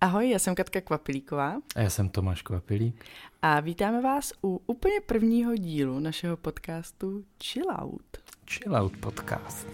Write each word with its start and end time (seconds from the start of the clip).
Ahoj, 0.00 0.30
já 0.30 0.38
jsem 0.38 0.54
Katka 0.54 0.80
Kvapilíková. 0.80 1.56
A 1.76 1.80
já 1.80 1.90
jsem 1.90 2.08
Tomáš 2.08 2.42
Kvapilík. 2.42 3.04
A 3.42 3.60
vítáme 3.60 4.02
vás 4.02 4.32
u 4.44 4.62
úplně 4.66 5.00
prvního 5.00 5.56
dílu 5.56 5.98
našeho 5.98 6.36
podcastu 6.36 7.24
Chill 7.42 7.66
Out. 7.70 8.16
Chill 8.50 8.76
Out 8.76 8.96
podcast. 8.96 9.66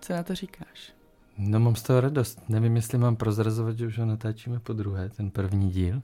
Co 0.00 0.12
na 0.12 0.22
to 0.22 0.34
říkáš? 0.34 0.97
No 1.38 1.60
mám 1.60 1.76
z 1.76 1.82
toho 1.82 2.00
radost. 2.00 2.48
Nevím, 2.48 2.76
jestli 2.76 2.98
mám 2.98 3.16
prozrazovat, 3.16 3.78
že 3.78 3.86
už 3.86 3.98
ho 3.98 4.06
natáčíme 4.06 4.60
po 4.60 4.72
druhé, 4.72 5.08
ten 5.08 5.30
první 5.30 5.70
díl. 5.70 6.02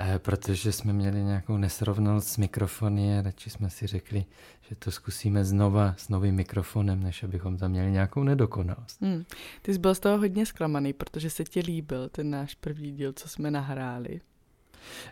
Eh, 0.00 0.18
protože 0.18 0.72
jsme 0.72 0.92
měli 0.92 1.22
nějakou 1.22 1.56
nesrovnalost 1.56 2.28
s 2.28 2.36
mikrofony 2.36 3.18
a 3.18 3.22
radši 3.22 3.50
jsme 3.50 3.70
si 3.70 3.86
řekli, 3.86 4.24
že 4.68 4.74
to 4.74 4.90
zkusíme 4.90 5.44
znova 5.44 5.94
s 5.96 6.08
novým 6.08 6.34
mikrofonem, 6.34 7.02
než 7.02 7.22
abychom 7.22 7.56
tam 7.56 7.70
měli 7.70 7.90
nějakou 7.90 8.22
nedokonalost. 8.22 9.02
Hmm. 9.02 9.24
Ty 9.62 9.72
jsi 9.72 9.78
byl 9.78 9.94
z 9.94 10.00
toho 10.00 10.18
hodně 10.18 10.46
zklamaný, 10.46 10.92
protože 10.92 11.30
se 11.30 11.44
ti 11.44 11.60
líbil 11.60 12.08
ten 12.08 12.30
náš 12.30 12.54
první 12.54 12.92
díl, 12.92 13.12
co 13.12 13.28
jsme 13.28 13.50
nahráli. 13.50 14.20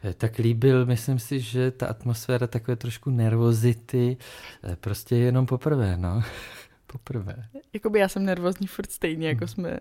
Eh, 0.05 0.14
tak 0.14 0.38
líbil, 0.38 0.86
myslím 0.86 1.19
si, 1.19 1.41
že 1.41 1.70
ta 1.70 1.86
atmosféra 1.86 2.47
takové 2.47 2.77
trošku 2.77 3.11
nervozity, 3.11 4.16
eh, 4.64 4.77
prostě 4.77 5.16
jenom 5.16 5.47
poprvé, 5.47 5.97
no. 5.97 6.23
poprvé. 6.98 7.48
Jakoby 7.73 7.98
já 7.98 8.09
jsem 8.09 8.24
nervózní 8.24 8.66
furt 8.66 8.91
stejně, 8.91 9.28
jako 9.28 9.38
hmm. 9.38 9.48
jsme, 9.48 9.78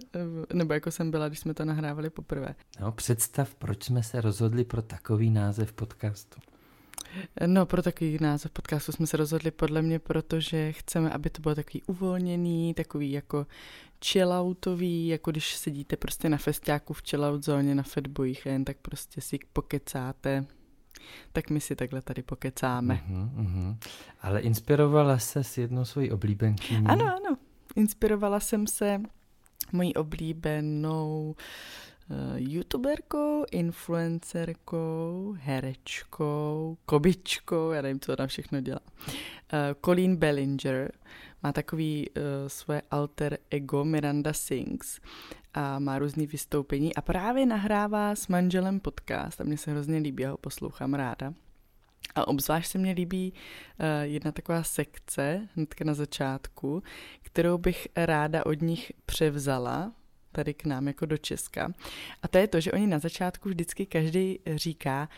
nebo 0.54 0.74
jako 0.74 0.92
jsem 0.92 1.12
byla, 1.12 1.28
když 1.28 1.40
jsme 1.40 1.54
to 1.54 1.66
nahrávali 1.66 2.10
poprvé. 2.10 2.56
No, 2.80 2.92
představ, 2.92 3.56
proč 3.56 3.84
jsme 3.84 4.04
se 4.04 4.22
rozhodli 4.22 4.64
pro 4.64 4.82
takový 4.82 5.30
název 5.30 5.74
podcastu. 5.74 6.40
No, 7.46 7.66
pro 7.66 7.82
takový 7.82 8.18
název 8.22 8.52
podcastu 8.52 8.92
jsme 8.92 9.08
se 9.08 9.18
rozhodli 9.18 9.52
podle 9.52 9.82
mě, 9.82 10.00
protože 10.00 10.72
chceme, 10.72 11.10
aby 11.10 11.30
to 11.30 11.42
bylo 11.42 11.56
takový 11.56 11.84
uvolněný, 11.88 12.74
takový 12.74 13.12
jako 13.12 13.48
chilloutový, 14.06 15.08
jako 15.08 15.32
když 15.32 15.56
sedíte 15.56 15.98
prostě 15.98 16.30
na 16.30 16.38
festiáku 16.38 16.94
v 16.94 17.02
chillout 17.10 17.46
zóně 17.46 17.76
na 17.76 17.84
Fatboyích 17.84 18.48
a 18.48 18.50
jen 18.50 18.66
tak 18.66 18.78
prostě 18.82 19.22
si 19.22 19.40
pokecáte 19.54 20.46
tak 21.32 21.50
my 21.50 21.60
si 21.60 21.76
takhle 21.76 22.02
tady 22.02 22.24
pokecáme. 22.24 23.04
Uh-huh, 23.10 23.30
uh-huh. 23.46 23.78
Ale 24.22 24.40
inspirovala 24.42 25.20
se 25.20 25.44
s 25.44 25.58
jednou 25.58 25.86
svojí 25.86 26.12
oblíbenkyní? 26.12 26.86
Ano, 26.88 27.06
ano. 27.06 27.38
Inspirovala 27.76 28.40
jsem 28.40 28.68
se 28.68 29.02
mojí 29.74 29.96
oblíbenou 29.96 31.36
uh, 31.38 31.44
youtuberkou, 32.36 33.46
influencerkou, 33.52 35.36
herečkou, 35.40 36.78
kobičkou, 36.86 37.72
já 37.72 37.82
nevím, 37.82 38.00
co 38.00 38.14
ona 38.14 38.28
všechno 38.28 38.62
dělá. 38.62 38.80
Uh, 39.04 39.60
Colleen 39.86 40.16
Bellinger 40.16 40.92
má 41.44 41.52
takový 41.52 42.10
uh, 42.10 42.24
své 42.48 42.82
alter 42.92 43.38
ego 43.50 43.86
Miranda 43.86 44.34
Sings 44.34 45.00
a 45.54 45.80
má 45.80 46.00
různý 46.00 46.28
vystoupení 46.28 46.96
a 46.96 47.02
právě 47.02 47.46
nahrává 47.46 48.16
s 48.16 48.28
manželem 48.28 48.80
podcast 48.80 49.42
a 49.42 49.44
mně 49.44 49.58
se 49.58 49.72
hrozně 49.72 49.98
líbí, 49.98 50.24
já 50.24 50.32
ho 50.32 50.38
poslouchám 50.38 50.94
ráda. 50.94 51.34
A 52.16 52.28
obzvlášť 52.28 52.72
se 52.72 52.78
mně 52.78 52.92
líbí 52.92 53.34
uh, 53.34 53.86
jedna 54.02 54.32
taková 54.32 54.64
sekce 54.64 55.48
hnedka 55.56 55.86
na 55.86 55.94
začátku, 55.94 56.84
kterou 57.22 57.58
bych 57.58 57.88
ráda 57.96 58.46
od 58.46 58.62
nich 58.62 58.92
převzala 59.06 59.92
tady 60.36 60.54
k 60.54 60.66
nám 60.66 60.88
jako 60.88 61.06
do 61.06 61.18
Česka. 61.18 61.74
A 62.22 62.28
to 62.28 62.38
je 62.38 62.48
to, 62.48 62.60
že 62.60 62.72
oni 62.72 62.88
na 62.88 63.00
začátku 63.00 63.50
vždycky 63.50 63.86
každý 63.86 64.40
říká 64.56 65.10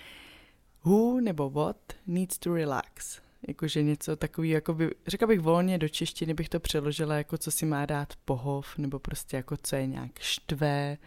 who 0.83 1.21
nebo 1.21 1.49
what 1.49 1.77
needs 2.07 2.37
to 2.37 2.53
relax 2.53 3.21
jakože 3.47 3.83
něco 3.83 4.15
takový, 4.15 4.49
jako 4.49 4.73
by, 4.73 4.89
řekla 5.07 5.27
bych 5.27 5.39
volně 5.39 5.77
do 5.77 5.89
češtiny 5.89 6.33
bych 6.33 6.49
to 6.49 6.59
přeložila 6.59 7.15
jako 7.15 7.37
co 7.37 7.51
si 7.51 7.65
má 7.65 7.85
dát 7.85 8.13
pohov, 8.25 8.77
nebo 8.77 8.99
prostě 8.99 9.37
jako 9.37 9.57
co 9.57 9.75
je 9.75 9.87
nějak 9.87 10.19
štve, 10.19 10.97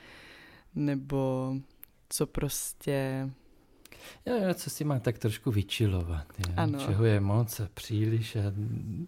nebo 0.74 1.54
co 2.08 2.26
prostě... 2.26 3.30
Jo, 4.26 4.34
jo, 4.34 4.54
co 4.54 4.70
si 4.70 4.84
má 4.84 4.98
tak 4.98 5.18
trošku 5.18 5.50
vyčilovat. 5.50 6.26
Je? 6.38 6.54
Ano. 6.54 6.78
Čeho 6.78 7.04
je 7.04 7.20
moc 7.20 7.60
a 7.60 7.68
příliš 7.74 8.36
a 8.36 8.52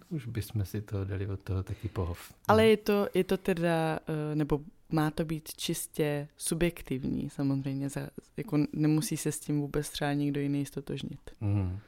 už 0.08 0.26
bychom 0.26 0.64
si 0.64 0.82
to 0.82 1.04
dali 1.04 1.26
od 1.26 1.42
toho 1.42 1.62
taky 1.62 1.88
pohov. 1.88 2.34
Ale 2.48 2.66
je 2.66 2.76
to, 2.76 3.08
je 3.14 3.24
to 3.24 3.36
teda, 3.36 3.98
eh, 4.08 4.34
nebo 4.34 4.60
má 4.92 5.10
to 5.10 5.24
být 5.24 5.54
čistě 5.56 6.28
subjektivní 6.36 7.30
samozřejmě, 7.30 7.88
jako 8.36 8.58
nemusí 8.72 9.16
se 9.16 9.32
s 9.32 9.40
tím 9.40 9.60
vůbec 9.60 9.90
třeba 9.90 10.12
nikdo 10.12 10.40
jiný 10.40 10.66
stotožnit. 10.66 11.20
Mm. 11.40 11.78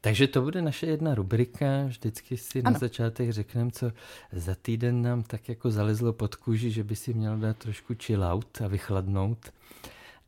Takže 0.00 0.26
to 0.26 0.42
bude 0.42 0.62
naše 0.62 0.86
jedna 0.86 1.14
rubrika. 1.14 1.66
Vždycky 1.86 2.36
si 2.36 2.62
ano. 2.62 2.72
na 2.72 2.78
začátek 2.78 3.30
řekneme, 3.30 3.70
co 3.70 3.92
za 4.32 4.54
týden 4.54 5.02
nám 5.02 5.22
tak 5.22 5.48
jako 5.48 5.70
zalezlo 5.70 6.12
pod 6.12 6.34
kůži, 6.34 6.70
že 6.70 6.84
by 6.84 6.96
si 6.96 7.14
měl 7.14 7.38
dát 7.38 7.56
trošku 7.56 7.94
chill 8.02 8.24
out 8.24 8.60
a 8.60 8.68
vychladnout. 8.68 9.52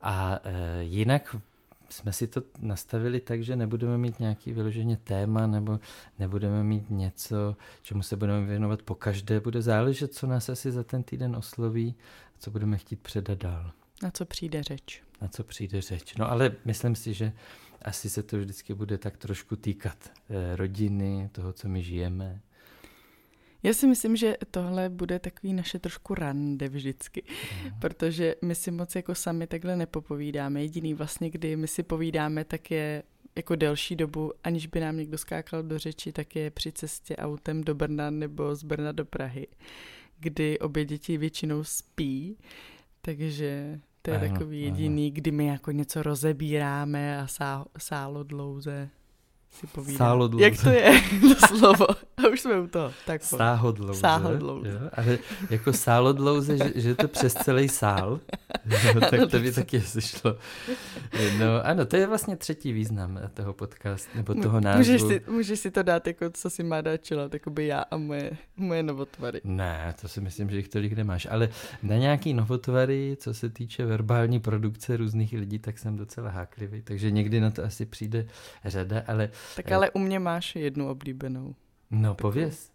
A 0.00 0.40
e, 0.44 0.82
jinak 0.84 1.36
jsme 1.88 2.12
si 2.12 2.26
to 2.26 2.42
nastavili 2.58 3.20
tak, 3.20 3.42
že 3.42 3.56
nebudeme 3.56 3.98
mít 3.98 4.20
nějaký 4.20 4.52
vyloženě 4.52 4.96
téma 4.96 5.46
nebo 5.46 5.80
nebudeme 6.18 6.64
mít 6.64 6.90
něco, 6.90 7.56
čemu 7.82 8.02
se 8.02 8.16
budeme 8.16 8.46
věnovat 8.46 8.82
po 8.82 8.94
každé. 8.94 9.40
Bude 9.40 9.62
záležet, 9.62 10.14
co 10.14 10.26
nás 10.26 10.48
asi 10.48 10.72
za 10.72 10.82
ten 10.82 11.02
týden 11.02 11.36
osloví 11.36 11.94
a 12.36 12.38
co 12.38 12.50
budeme 12.50 12.78
chtít 12.78 13.00
předat 13.00 13.38
dál. 13.38 13.72
Na 14.02 14.10
co 14.10 14.24
přijde 14.24 14.62
řeč. 14.62 15.02
Na 15.20 15.28
co 15.28 15.44
přijde 15.44 15.80
řeč. 15.80 16.16
No 16.16 16.30
ale 16.30 16.52
myslím 16.64 16.94
si, 16.94 17.14
že 17.14 17.32
asi 17.82 18.10
se 18.10 18.22
to 18.22 18.38
vždycky 18.38 18.74
bude 18.74 18.98
tak 18.98 19.16
trošku 19.16 19.56
týkat 19.56 19.96
eh, 20.30 20.56
rodiny, 20.56 21.28
toho, 21.32 21.52
co 21.52 21.68
my 21.68 21.82
žijeme. 21.82 22.40
Já 23.62 23.72
si 23.72 23.86
myslím, 23.86 24.16
že 24.16 24.36
tohle 24.50 24.88
bude 24.88 25.18
takový 25.18 25.52
naše 25.52 25.78
trošku 25.78 26.14
rande 26.14 26.68
vždycky, 26.68 27.22
mm. 27.64 27.70
protože 27.80 28.34
my 28.42 28.54
si 28.54 28.70
moc 28.70 28.94
jako 28.94 29.14
sami 29.14 29.46
takhle 29.46 29.76
nepopovídáme. 29.76 30.62
Jediný 30.62 30.94
vlastně, 30.94 31.30
kdy 31.30 31.56
my 31.56 31.68
si 31.68 31.82
povídáme, 31.82 32.44
tak 32.44 32.70
je 32.70 33.02
jako 33.36 33.56
delší 33.56 33.96
dobu, 33.96 34.32
aniž 34.44 34.66
by 34.66 34.80
nám 34.80 34.96
někdo 34.96 35.18
skákal 35.18 35.62
do 35.62 35.78
řeči, 35.78 36.12
tak 36.12 36.36
je 36.36 36.50
při 36.50 36.72
cestě 36.72 37.16
autem 37.16 37.64
do 37.64 37.74
Brna 37.74 38.10
nebo 38.10 38.54
z 38.54 38.62
Brna 38.62 38.92
do 38.92 39.04
Prahy, 39.04 39.46
kdy 40.18 40.58
obě 40.58 40.84
děti 40.84 41.18
většinou 41.18 41.64
spí, 41.64 42.36
takže 43.00 43.80
to 44.02 44.10
je 44.10 44.18
ano, 44.18 44.28
takový 44.28 44.62
jediný, 44.62 45.06
ano. 45.06 45.14
kdy 45.14 45.30
my 45.30 45.46
jako 45.46 45.70
něco 45.70 46.02
rozebíráme 46.02 47.20
a 47.20 47.26
sá, 47.26 47.64
sálo 47.78 48.22
dlouze 48.22 48.90
si 49.56 49.66
povídá. 49.66 49.98
Sáhodlouze. 49.98 50.44
Jak 50.44 50.62
to 50.62 50.70
je, 50.70 51.02
to 51.40 51.46
slovo? 51.46 51.86
A 52.16 52.28
už 52.32 52.40
jsme 52.40 52.60
u 52.60 52.66
toho. 52.66 52.92
Tak 53.06 53.22
Sáhodlouze. 53.22 54.00
Sáhodlouze. 54.00 54.68
Jo, 54.68 54.90
ale 54.92 55.18
jako 55.50 55.72
sálodlouze, 55.72 56.58
že, 56.58 56.72
že 56.74 56.94
to 56.94 57.08
přes 57.08 57.34
celý 57.34 57.68
sál, 57.68 58.20
no, 58.66 59.00
tak 59.10 59.30
to 59.30 59.38
by 59.38 59.52
taky 59.52 59.80
sešlo. 59.80 60.36
No 61.38 61.46
ano, 61.64 61.86
to 61.86 61.96
je 61.96 62.06
vlastně 62.06 62.36
třetí 62.36 62.72
význam 62.72 63.20
toho 63.34 63.52
podcastu, 63.52 64.10
nebo 64.14 64.34
toho 64.34 64.60
názvu. 64.60 64.78
Můžeš 64.78 65.02
si, 65.02 65.22
můžeš 65.28 65.60
si 65.60 65.70
to 65.70 65.82
dát 65.82 66.06
jako, 66.06 66.30
co 66.30 66.50
si 66.50 66.62
má 66.62 66.80
dát 66.80 66.96
čelat, 66.96 67.34
jako 67.34 67.50
by 67.50 67.66
já 67.66 67.80
a 67.80 67.96
moje, 67.96 68.30
moje 68.56 68.82
novotvary. 68.82 69.40
Ne, 69.44 69.94
to 70.00 70.08
si 70.08 70.20
myslím, 70.20 70.50
že 70.50 70.56
jich 70.56 70.68
tolik 70.68 70.92
nemáš, 70.92 71.26
ale 71.30 71.48
na 71.82 71.96
nějaký 71.96 72.34
novotvary, 72.34 73.16
co 73.20 73.34
se 73.34 73.48
týče 73.48 73.86
verbální 73.86 74.40
produkce 74.40 74.96
různých 74.96 75.32
lidí, 75.32 75.58
tak 75.58 75.78
jsem 75.78 75.96
docela 75.96 76.30
háklivý, 76.30 76.82
takže 76.82 77.10
někdy 77.10 77.40
na 77.40 77.50
to 77.50 77.64
asi 77.64 77.86
přijde 77.86 78.26
řada, 78.64 79.02
ale 79.06 79.30
tak 79.56 79.72
ale 79.72 79.90
u 79.90 79.98
mě 79.98 80.18
máš 80.18 80.56
jednu 80.56 80.88
oblíbenou. 80.88 81.54
No, 81.90 82.14
pověz. 82.14 82.70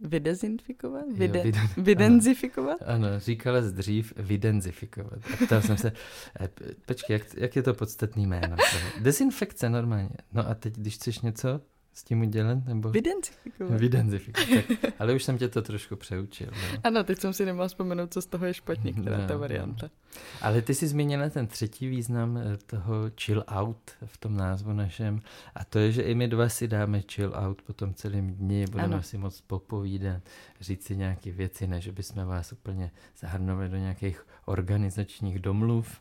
Vydezinfikovat? 0.00 1.04
Vyde, 1.12 1.38
jo, 1.38 1.44
vyden, 1.44 1.68
vydenzifikovat? 1.76 2.82
Ano, 2.82 3.08
ano, 3.08 3.20
říkala 3.20 3.62
jsi 3.62 3.72
dřív 3.72 4.12
vydenzifikovat. 4.16 5.18
A 5.32 5.46
ptal 5.46 5.62
jsem 5.62 5.76
se, 5.76 5.92
eh, 6.40 6.48
počkej, 6.86 7.14
jak, 7.14 7.34
jak 7.34 7.56
je 7.56 7.62
to 7.62 7.74
podstatný 7.74 8.26
jméno? 8.26 8.56
Dezinfekce 9.00 9.70
normálně. 9.70 10.10
No 10.32 10.48
a 10.48 10.54
teď, 10.54 10.74
když 10.76 10.94
chceš 10.94 11.20
něco 11.20 11.60
s 11.92 12.04
tím 12.04 12.20
udělat? 12.20 12.58
Nebo... 12.64 12.90
Vydenzifikovat. 12.90 13.80
Vydenzifikovat. 13.80 14.64
Tak, 14.80 14.92
ale 14.98 15.14
už 15.14 15.24
jsem 15.24 15.38
tě 15.38 15.48
to 15.48 15.62
trošku 15.62 15.96
přeučil. 15.96 16.48
No. 16.50 16.80
Ano, 16.84 17.04
teď 17.04 17.18
jsem 17.18 17.32
si 17.32 17.44
nemohl 17.44 17.68
vzpomenout, 17.68 18.12
co 18.12 18.22
z 18.22 18.26
toho 18.26 18.46
je 18.46 18.54
špatně, 18.54 18.92
která 18.92 19.18
no, 19.18 19.26
ta 19.26 19.34
no. 19.34 19.40
varianta. 19.40 19.86
No. 19.86 20.20
Ale 20.42 20.62
ty 20.62 20.74
jsi 20.74 20.88
zmínila 20.88 21.30
ten 21.30 21.46
třetí 21.46 21.88
význam 21.88 22.36
eh, 22.36 22.56
toho 22.66 22.94
chill 23.20 23.44
out 23.48 23.90
v 24.04 24.18
tom 24.18 24.36
názvu 24.36 24.72
našem. 24.72 25.20
A 25.54 25.64
to 25.64 25.78
je, 25.78 25.92
že 25.92 26.02
i 26.02 26.14
my 26.14 26.28
dva 26.28 26.48
si 26.48 26.68
dáme 26.68 27.02
chill 27.12 27.32
out 27.36 27.62
po 27.62 27.72
tom 27.72 27.94
celém 27.94 28.34
dni, 28.34 28.64
budeme 28.70 28.94
ano. 28.94 29.02
si 29.02 29.18
moc 29.18 29.40
popovídat, 29.40 30.22
říct 30.60 30.84
si 30.84 30.96
nějaké 30.96 31.32
věci, 31.32 31.66
ne, 31.66 31.80
že 31.80 31.92
bychom 31.92 32.24
vás 32.24 32.52
úplně 32.52 32.90
zahrnovali 33.18 33.68
do 33.68 33.76
nějakých 33.76 34.26
organizačních 34.44 35.38
domluv, 35.38 36.00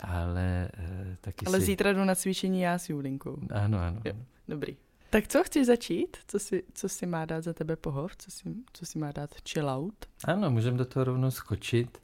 ale 0.00 0.68
e, 0.78 1.16
taky 1.20 1.46
Ale 1.46 1.60
si... 1.60 1.66
zítra 1.66 1.92
jdu 1.92 2.04
na 2.04 2.14
cvičení 2.14 2.60
já 2.60 2.78
s 2.78 2.90
Julinkou. 2.90 3.38
Ano, 3.50 3.78
ano. 3.78 4.00
Jo, 4.04 4.12
dobrý. 4.48 4.76
Tak 5.16 5.28
co, 5.28 5.44
chceš 5.44 5.66
začít? 5.66 6.16
Co 6.28 6.38
si, 6.38 6.62
co 6.74 6.88
si 6.88 7.06
má 7.06 7.24
dát 7.24 7.44
za 7.44 7.52
tebe 7.52 7.76
pohov? 7.76 8.16
Co 8.16 8.30
si, 8.30 8.42
co 8.72 8.86
si 8.86 8.98
má 8.98 9.12
dát 9.12 9.30
chill 9.48 9.70
out? 9.70 9.94
Ano, 10.24 10.50
můžeme 10.50 10.78
do 10.78 10.84
toho 10.84 11.04
rovnou 11.04 11.30
skočit. 11.30 12.02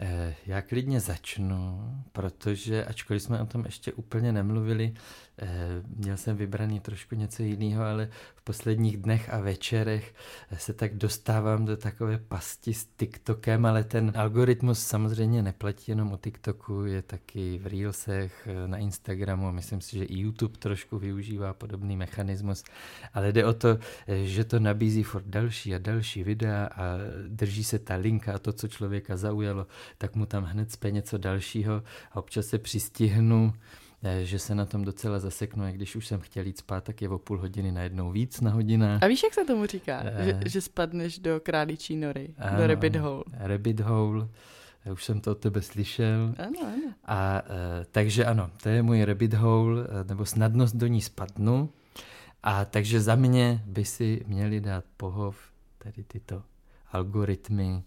Eh, 0.00 0.34
já 0.46 0.62
klidně 0.62 1.00
začnu, 1.00 1.80
protože 2.12 2.84
ačkoliv 2.84 3.22
jsme 3.22 3.42
o 3.42 3.46
tom 3.46 3.64
ještě 3.64 3.92
úplně 3.92 4.32
nemluvili, 4.32 4.94
měl 5.96 6.16
jsem 6.16 6.36
vybraný 6.36 6.80
trošku 6.80 7.14
něco 7.14 7.42
jiného, 7.42 7.84
ale 7.84 8.08
v 8.34 8.42
posledních 8.42 8.96
dnech 8.96 9.34
a 9.34 9.40
večerech 9.40 10.14
se 10.56 10.72
tak 10.72 10.94
dostávám 10.94 11.64
do 11.64 11.76
takové 11.76 12.18
pasti 12.18 12.74
s 12.74 12.86
TikTokem, 12.86 13.66
ale 13.66 13.84
ten 13.84 14.12
algoritmus 14.14 14.86
samozřejmě 14.86 15.42
neplatí 15.42 15.92
jenom 15.92 16.12
o 16.12 16.16
TikToku, 16.16 16.84
je 16.84 17.02
taky 17.02 17.58
v 17.58 17.66
Reelsech, 17.66 18.48
eh, 18.50 18.68
na 18.68 18.78
Instagramu 18.78 19.52
myslím 19.52 19.80
si, 19.80 19.98
že 19.98 20.04
i 20.04 20.18
YouTube 20.18 20.58
trošku 20.58 20.98
využívá 20.98 21.54
podobný 21.54 21.96
mechanismus, 21.96 22.64
ale 23.14 23.32
jde 23.32 23.44
o 23.44 23.52
to, 23.52 23.78
že 24.24 24.44
to 24.44 24.60
nabízí 24.60 25.02
furt 25.02 25.26
další 25.26 25.74
a 25.74 25.78
další 25.78 26.24
videa 26.24 26.66
a 26.66 26.84
drží 27.28 27.64
se 27.64 27.78
ta 27.78 27.94
linka 27.94 28.34
a 28.34 28.38
to, 28.38 28.52
co 28.52 28.68
člověka 28.68 29.16
zaujalo, 29.16 29.66
tak 29.98 30.14
mu 30.14 30.26
tam 30.26 30.44
hned 30.44 30.72
spě 30.72 30.90
něco 30.90 31.18
dalšího 31.18 31.82
a 32.12 32.16
občas 32.16 32.46
se 32.46 32.58
přistihnu, 32.58 33.52
eh, 33.54 33.83
že 34.22 34.38
se 34.38 34.54
na 34.54 34.66
tom 34.66 34.84
docela 34.84 35.18
zaseknu, 35.18 35.64
a 35.64 35.70
když 35.70 35.96
už 35.96 36.06
jsem 36.06 36.20
chtěl 36.20 36.46
jít 36.46 36.58
spát, 36.58 36.84
tak 36.84 37.02
je 37.02 37.08
o 37.08 37.18
půl 37.18 37.38
hodiny 37.38 37.72
najednou 37.72 38.10
víc 38.10 38.40
na 38.40 38.50
hodina. 38.50 38.98
A 39.02 39.06
víš, 39.06 39.22
jak 39.22 39.34
se 39.34 39.44
tomu 39.44 39.66
říká? 39.66 40.02
E... 40.04 40.24
Že, 40.24 40.40
že 40.46 40.60
spadneš 40.60 41.18
do 41.18 41.40
králičí 41.40 41.96
nory, 41.96 42.34
ano, 42.38 42.58
do 42.58 42.66
rabbit 42.66 42.96
hole. 42.96 43.24
Rabbit 43.32 43.80
hole. 43.80 44.28
Já 44.84 44.92
už 44.92 45.04
jsem 45.04 45.20
to 45.20 45.32
od 45.32 45.38
tebe 45.38 45.62
slyšel. 45.62 46.34
Ano, 46.38 46.60
ano. 46.60 46.94
A 47.04 47.38
e, 47.38 47.84
takže 47.90 48.24
ano, 48.24 48.50
to 48.62 48.68
je 48.68 48.82
můj 48.82 49.04
rabbit 49.04 49.34
hole, 49.34 49.86
nebo 50.08 50.26
snadnost 50.26 50.76
do 50.76 50.86
ní 50.86 51.00
spadnu. 51.00 51.70
A 52.42 52.64
takže 52.64 53.00
za 53.00 53.14
mě 53.14 53.62
by 53.66 53.84
si 53.84 54.24
měli 54.26 54.60
dát 54.60 54.84
pohov 54.96 55.36
tady 55.78 56.04
tyto 56.04 56.42
algoritmy 56.92 57.82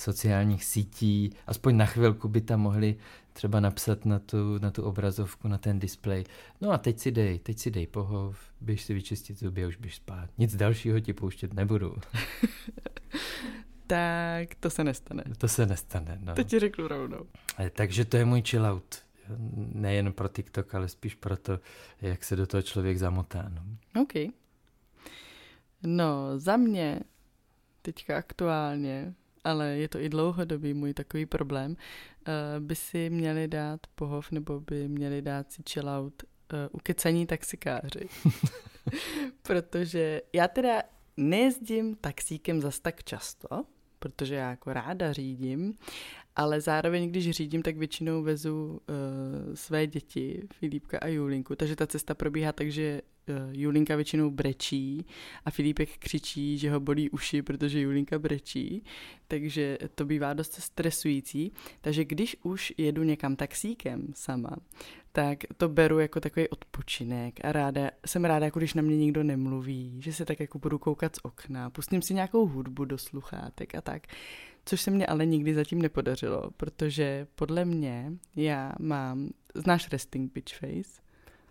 sociálních 0.00 0.64
sítí, 0.64 1.30
aspoň 1.46 1.76
na 1.76 1.86
chvilku 1.86 2.28
by 2.28 2.40
tam 2.40 2.60
mohli 2.60 2.96
třeba 3.32 3.60
napsat 3.60 4.04
na 4.04 4.18
tu, 4.18 4.58
na 4.58 4.70
tu 4.70 4.82
obrazovku, 4.82 5.48
na 5.48 5.58
ten 5.58 5.78
displej. 5.78 6.24
No 6.60 6.70
a 6.70 6.78
teď 6.78 6.98
si 6.98 7.10
dej, 7.10 7.38
teď 7.38 7.58
si 7.58 7.70
dej 7.70 7.86
pohov, 7.86 8.38
běž 8.60 8.82
si 8.82 8.94
vyčistit 8.94 9.38
zuby 9.38 9.64
a 9.64 9.68
už 9.68 9.76
běž 9.76 9.96
spát. 9.96 10.30
Nic 10.38 10.56
dalšího 10.56 11.00
ti 11.00 11.12
pouštět 11.12 11.54
nebudu. 11.54 11.96
tak 13.86 14.54
to 14.60 14.70
se 14.70 14.84
nestane. 14.84 15.24
To 15.38 15.48
se 15.48 15.66
nestane, 15.66 16.18
no. 16.22 16.34
To 16.34 16.42
ti 16.42 16.58
řeknu 16.58 16.88
rovnou. 16.88 17.26
Eh, 17.58 17.70
takže 17.70 18.04
to 18.04 18.16
je 18.16 18.24
můj 18.24 18.42
chillout. 18.42 19.06
Nejen 19.56 20.12
pro 20.12 20.28
TikTok, 20.28 20.74
ale 20.74 20.88
spíš 20.88 21.14
pro 21.14 21.36
to, 21.36 21.60
jak 22.00 22.24
se 22.24 22.36
do 22.36 22.46
toho 22.46 22.62
člověk 22.62 22.98
zamotá. 22.98 23.50
No. 23.54 23.62
OK. 24.02 24.32
No, 25.82 26.38
za 26.38 26.56
mě 26.56 27.00
teďka 27.82 28.16
aktuálně 28.16 29.14
ale 29.46 29.68
je 29.68 29.88
to 29.88 30.00
i 30.00 30.08
dlouhodobý 30.08 30.74
můj 30.74 30.94
takový 30.94 31.26
problém, 31.26 31.70
uh, 31.70 32.64
by 32.64 32.74
si 32.74 33.10
měli 33.10 33.48
dát 33.48 33.80
pohov 33.94 34.32
nebo 34.32 34.60
by 34.60 34.88
měli 34.88 35.22
dát 35.22 35.52
si 35.52 35.62
chill 35.70 35.88
out 35.88 36.22
uh, 36.22 36.58
ukecaní 36.72 37.26
taxikáři. 37.26 38.08
protože 39.42 40.22
já 40.32 40.48
teda 40.48 40.82
nejezdím 41.16 41.96
taxíkem 41.96 42.60
zas 42.60 42.80
tak 42.80 43.04
často, 43.04 43.48
protože 43.98 44.34
já 44.34 44.50
jako 44.50 44.72
ráda 44.72 45.12
řídím, 45.12 45.74
ale 46.36 46.60
zároveň, 46.60 47.08
když 47.08 47.30
řídím, 47.30 47.62
tak 47.62 47.76
většinou 47.76 48.22
vezu 48.22 48.80
uh, 48.88 49.54
své 49.54 49.86
děti, 49.86 50.42
Filipka 50.54 50.98
a 50.98 51.06
Julinku, 51.06 51.56
takže 51.56 51.76
ta 51.76 51.86
cesta 51.86 52.14
probíhá 52.14 52.52
tak, 52.52 52.70
že 52.70 53.02
Julinka 53.52 53.96
většinou 53.96 54.30
brečí 54.30 55.06
a 55.44 55.50
Filipek 55.50 55.98
křičí, 55.98 56.58
že 56.58 56.70
ho 56.70 56.80
bolí 56.80 57.10
uši, 57.10 57.42
protože 57.42 57.80
Julinka 57.80 58.18
brečí, 58.18 58.84
takže 59.28 59.78
to 59.94 60.04
bývá 60.04 60.32
dost 60.32 60.54
stresující. 60.54 61.52
Takže 61.80 62.04
když 62.04 62.36
už 62.42 62.72
jedu 62.78 63.02
někam 63.02 63.36
taxíkem 63.36 64.06
sama, 64.14 64.56
tak 65.12 65.38
to 65.56 65.68
beru 65.68 65.98
jako 65.98 66.20
takový 66.20 66.48
odpočinek 66.48 67.44
a 67.44 67.52
ráda, 67.52 67.90
jsem 68.06 68.24
ráda, 68.24 68.44
jako 68.44 68.58
když 68.58 68.74
na 68.74 68.82
mě 68.82 68.96
nikdo 68.96 69.22
nemluví, 69.22 69.96
že 70.02 70.12
se 70.12 70.24
tak 70.24 70.40
jako 70.40 70.58
budu 70.58 70.78
koukat 70.78 71.16
z 71.16 71.18
okna, 71.22 71.70
pustím 71.70 72.02
si 72.02 72.14
nějakou 72.14 72.46
hudbu 72.46 72.84
do 72.84 72.98
sluchátek 72.98 73.74
a 73.74 73.80
tak 73.80 74.02
což 74.68 74.80
se 74.80 74.90
mě 74.90 75.06
ale 75.06 75.26
nikdy 75.26 75.54
zatím 75.54 75.82
nepodařilo, 75.82 76.50
protože 76.56 77.26
podle 77.34 77.64
mě 77.64 78.12
já 78.36 78.72
mám, 78.80 79.28
znáš 79.54 79.88
resting 79.92 80.32
bitch 80.32 80.54
face? 80.54 81.05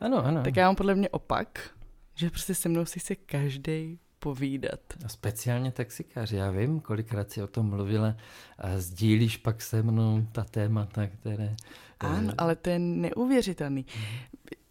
Ano, 0.06 0.26
ano. 0.26 0.44
Tak 0.44 0.56
já 0.56 0.68
mám 0.68 0.76
podle 0.76 0.96
mě 0.96 1.10
opak, 1.10 1.70
že 2.16 2.30
prostě 2.30 2.56
se 2.56 2.70
mnou 2.70 2.86
si 2.86 3.00
se 3.00 3.16
každý 3.16 4.00
povídat. 4.20 4.80
A 5.06 5.10
speciálně 5.10 5.72
taxikáři, 5.72 6.36
já 6.36 6.52
vím, 6.52 6.80
kolikrát 6.80 7.32
si 7.32 7.44
o 7.44 7.48
tom 7.48 7.70
mluvila 7.70 8.16
a 8.58 8.78
sdílíš 8.78 9.38
pak 9.38 9.62
se 9.62 9.84
mnou 9.84 10.28
ta 10.32 10.44
témata, 10.44 11.08
které... 11.08 11.56
Ano, 12.00 12.34
ale 12.38 12.56
to 12.56 12.70
je 12.70 12.80
neuvěřitelný. 12.80 13.86
Mm. 13.98 14.04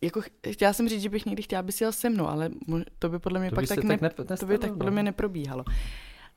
Jako, 0.02 0.22
chtěla 0.50 0.72
jsem 0.72 0.88
říct, 0.88 1.02
že 1.02 1.08
bych 1.08 1.26
někdy 1.26 1.42
chtěla, 1.42 1.60
aby 1.60 1.72
si 1.72 1.84
jel 1.84 1.92
se 1.92 2.10
mnou, 2.10 2.26
ale 2.26 2.50
to 2.98 3.08
by 3.08 3.18
podle 3.18 3.40
mě 3.40 3.50
to 3.50 3.54
pak 3.54 3.68
tak, 3.68 3.84
ne, 3.84 3.98
tak 3.98 4.38
to 4.40 4.46
by 4.46 4.58
tak 4.58 4.72
podle 4.72 4.90
mě 4.90 5.02
no. 5.02 5.06
neprobíhalo. 5.06 5.64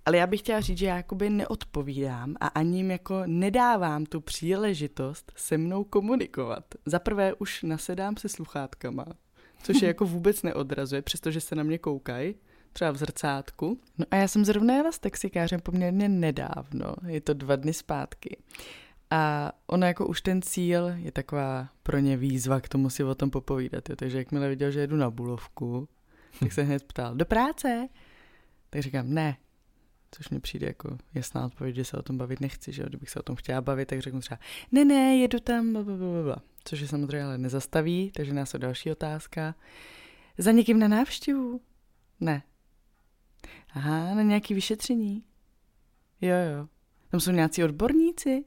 Ale 0.07 0.17
já 0.17 0.27
bych 0.27 0.39
chtěla 0.39 0.61
říct, 0.61 0.77
že 0.77 0.85
já 0.85 0.95
jakoby 0.95 1.29
neodpovídám 1.29 2.35
a 2.39 2.47
ani 2.47 2.77
jim 2.77 2.91
jako 2.91 3.23
nedávám 3.25 4.05
tu 4.05 4.21
příležitost 4.21 5.31
se 5.35 5.57
mnou 5.57 5.83
komunikovat. 5.83 6.63
Za 6.85 6.99
prvé 6.99 7.33
už 7.33 7.63
nasedám 7.63 8.17
se 8.17 8.29
sluchátkama, 8.29 9.05
což 9.63 9.81
je 9.81 9.87
jako 9.87 10.05
vůbec 10.05 10.43
neodrazuje, 10.43 11.01
přestože 11.01 11.41
se 11.41 11.55
na 11.55 11.63
mě 11.63 11.77
koukají, 11.77 12.35
třeba 12.73 12.91
v 12.91 12.97
zrcátku. 12.97 13.79
No 13.97 14.05
a 14.11 14.15
já 14.15 14.27
jsem 14.27 14.45
zrovna 14.45 14.73
jela 14.73 14.91
s 14.91 14.99
taxikářem 14.99 15.59
poměrně 15.61 16.09
nedávno, 16.09 16.95
je 17.07 17.21
to 17.21 17.33
dva 17.33 17.55
dny 17.55 17.73
zpátky. 17.73 18.37
A 19.11 19.51
ono 19.67 19.85
jako 19.87 20.07
už 20.07 20.21
ten 20.21 20.41
cíl 20.41 20.87
je 20.95 21.11
taková 21.11 21.69
pro 21.83 21.99
ně 21.99 22.17
výzva 22.17 22.61
k 22.61 22.69
tomu 22.69 22.89
si 22.89 23.03
o 23.03 23.15
tom 23.15 23.29
popovídat. 23.29 23.89
Jo. 23.89 23.95
Takže 23.95 24.17
jakmile 24.17 24.49
viděl, 24.49 24.71
že 24.71 24.79
jedu 24.79 24.95
na 24.95 25.09
Bulovku, 25.09 25.89
tak 26.39 26.51
se 26.53 26.63
hned 26.63 26.83
ptal, 26.83 27.15
do 27.15 27.25
práce? 27.25 27.87
Tak 28.69 28.81
říkám, 28.81 29.13
ne, 29.13 29.37
Což 30.17 30.29
mi 30.29 30.39
přijde 30.39 30.67
jako 30.67 30.97
jasná 31.13 31.45
odpověď, 31.45 31.75
že 31.75 31.85
se 31.85 31.97
o 31.97 32.01
tom 32.01 32.17
bavit 32.17 32.41
nechci, 32.41 32.71
že 32.71 32.83
kdybych 32.83 33.09
se 33.09 33.19
o 33.19 33.23
tom 33.23 33.35
chtěla 33.35 33.61
bavit, 33.61 33.85
tak 33.87 34.01
řeknu 34.01 34.19
třeba, 34.19 34.39
ne, 34.71 34.85
ne, 34.85 35.17
jedu 35.17 35.39
tam, 35.39 35.73
blablabla. 35.73 36.37
což 36.63 36.79
je 36.79 36.87
samozřejmě 36.87 37.23
ale 37.23 37.37
nezastaví, 37.37 38.11
takže 38.15 38.33
nás 38.33 38.53
o 38.53 38.57
další 38.57 38.91
otázka. 38.91 39.55
Za 40.37 40.51
někým 40.51 40.79
na 40.79 40.87
návštěvu? 40.87 41.61
Ne. 42.19 42.43
Aha, 43.69 44.15
na 44.15 44.21
nějaký 44.21 44.53
vyšetření? 44.53 45.23
Jo, 46.21 46.35
jo. 46.53 46.67
Tam 47.09 47.19
jsou 47.19 47.31
nějací 47.31 47.63
odborníci? 47.63 48.45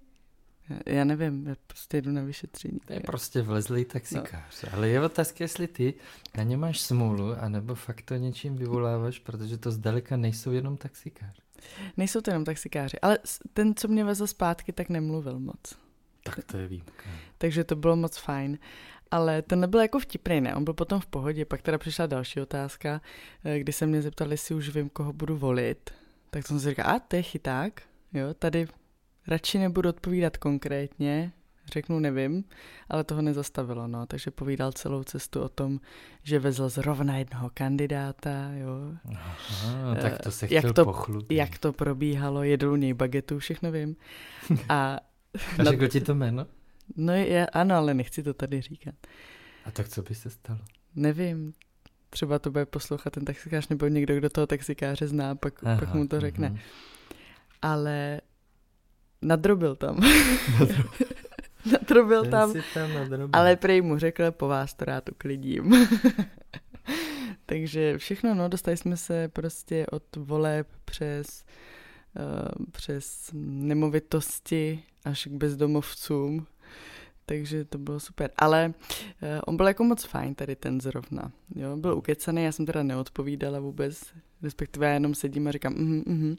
Já 0.86 1.04
nevím, 1.04 1.46
já 1.46 1.54
prostě 1.66 2.02
jdu 2.02 2.12
na 2.12 2.22
vyšetření. 2.22 2.78
To 2.86 2.92
je 2.92 3.00
prostě 3.00 3.42
vlezlý 3.42 3.84
taxikář. 3.84 4.62
No. 4.62 4.68
Ale 4.72 4.88
je 4.88 5.00
otázka, 5.00 5.44
jestli 5.44 5.68
ty 5.68 5.94
na 6.36 6.42
ně 6.42 6.56
máš 6.56 6.80
smůlu, 6.80 7.32
anebo 7.32 7.74
fakt 7.74 8.02
to 8.02 8.14
něčím 8.14 8.56
vyvoláváš, 8.56 9.18
protože 9.18 9.58
to 9.58 9.70
zdaleka 9.70 10.16
nejsou 10.16 10.50
jenom 10.50 10.76
taxikáři. 10.76 11.42
Nejsou 11.96 12.20
to 12.20 12.30
jenom 12.30 12.44
taxikáři, 12.44 13.00
ale 13.00 13.18
ten, 13.52 13.74
co 13.74 13.88
mě 13.88 14.04
vezl 14.04 14.26
zpátky, 14.26 14.72
tak 14.72 14.88
nemluvil 14.88 15.38
moc. 15.38 15.78
Tak 16.22 16.44
to 16.44 16.56
je 16.56 16.66
výjimka. 16.66 17.04
Takže 17.38 17.64
to 17.64 17.76
bylo 17.76 17.96
moc 17.96 18.16
fajn. 18.16 18.58
Ale 19.10 19.42
ten 19.42 19.60
nebyl 19.60 19.80
jako 19.80 19.98
vtipný, 19.98 20.40
ne? 20.40 20.54
On 20.54 20.64
byl 20.64 20.74
potom 20.74 21.00
v 21.00 21.06
pohodě. 21.06 21.44
Pak 21.44 21.62
teda 21.62 21.78
přišla 21.78 22.06
další 22.06 22.40
otázka, 22.40 23.00
eh, 23.44 23.58
kdy 23.58 23.72
se 23.72 23.86
mě 23.86 24.02
zeptali, 24.02 24.32
jestli 24.32 24.54
už 24.54 24.68
vím, 24.68 24.88
koho 24.88 25.12
budu 25.12 25.36
volit. 25.36 25.90
Tak 26.30 26.46
jsem 26.46 26.60
si 26.60 26.68
říkal, 26.68 26.90
a 26.90 26.98
to 26.98 27.16
je 27.16 27.22
chyták. 27.22 27.82
Jo, 28.12 28.34
tady 28.34 28.68
radši 29.26 29.58
nebudu 29.58 29.88
odpovídat 29.88 30.36
konkrétně, 30.36 31.32
řeknu 31.70 31.98
nevím, 31.98 32.44
ale 32.88 33.04
toho 33.04 33.22
nezastavilo, 33.22 33.86
no, 33.88 34.06
takže 34.06 34.30
povídal 34.30 34.72
celou 34.72 35.04
cestu 35.04 35.40
o 35.40 35.48
tom, 35.48 35.80
že 36.22 36.38
vezl 36.38 36.68
zrovna 36.68 37.18
jednoho 37.18 37.50
kandidáta, 37.54 38.50
jo. 38.52 38.70
Aha, 39.14 39.94
tak 39.94 40.18
to 40.22 40.30
se 40.30 40.48
jak 40.50 40.72
to, 40.74 40.84
pochlubit. 40.84 41.38
Jak 41.38 41.58
to 41.58 41.72
probíhalo, 41.72 42.42
jedl 42.42 42.72
u 42.72 42.76
něj 42.76 42.94
bagetu, 42.94 43.38
všechno 43.38 43.72
vím. 43.72 43.96
A, 44.68 44.98
A 45.58 45.64
řekl 45.64 45.88
ti 45.88 46.00
to 46.00 46.14
jméno? 46.14 46.46
No 46.96 47.12
je, 47.12 47.46
ano, 47.46 47.74
ale 47.74 47.94
nechci 47.94 48.22
to 48.22 48.34
tady 48.34 48.60
říkat. 48.60 48.94
A 49.64 49.70
tak 49.70 49.88
co 49.88 50.02
by 50.02 50.14
se 50.14 50.30
stalo? 50.30 50.58
Nevím, 50.94 51.52
třeba 52.10 52.38
to 52.38 52.50
bude 52.50 52.66
poslouchat 52.66 53.12
ten 53.12 53.24
taxikář 53.24 53.68
nebo 53.68 53.86
někdo, 53.86 54.16
kdo 54.16 54.30
toho 54.30 54.46
taxikáře 54.46 55.06
zná, 55.08 55.34
pak, 55.34 55.64
Aha, 55.64 55.76
pak 55.80 55.94
mu 55.94 56.08
to 56.08 56.20
řekne. 56.20 56.50
Uh-huh. 56.50 56.58
Ale 57.62 58.20
nadrobil 59.22 59.76
tam. 59.76 60.00
nadrobil 60.60 60.90
tam, 62.30 62.54
tam 62.74 62.94
nadrobil. 62.94 63.28
ale 63.32 63.56
prej 63.56 63.82
mu 63.82 63.98
řekl, 63.98 64.30
po 64.30 64.48
vás 64.48 64.74
to 64.74 64.84
rád 64.84 65.08
uklidím. 65.08 65.72
Takže 67.46 67.98
všechno, 67.98 68.34
no, 68.34 68.48
dostali 68.48 68.76
jsme 68.76 68.96
se 68.96 69.28
prostě 69.28 69.86
od 69.86 70.16
voleb 70.16 70.68
přes, 70.84 71.44
uh, 72.16 72.66
přes 72.72 73.30
nemovitosti 73.34 74.82
až 75.04 75.26
k 75.26 75.30
bezdomovcům. 75.30 76.46
Takže 77.26 77.64
to 77.64 77.78
bylo 77.78 78.00
super. 78.00 78.30
Ale 78.36 78.72
uh, 79.22 79.28
on 79.46 79.56
byl 79.56 79.66
jako 79.66 79.84
moc 79.84 80.04
fajn 80.04 80.34
tady 80.34 80.56
ten 80.56 80.80
zrovna. 80.80 81.32
Jo, 81.54 81.76
byl 81.76 81.94
ukecaný, 81.94 82.44
já 82.44 82.52
jsem 82.52 82.66
teda 82.66 82.82
neodpovídala 82.82 83.60
vůbec, 83.60 84.02
respektive 84.42 84.86
já 84.86 84.92
jenom 84.92 85.14
sedím 85.14 85.48
a 85.48 85.52
říkám 85.52 85.74
mhm, 85.74 86.02
mhm. 86.06 86.36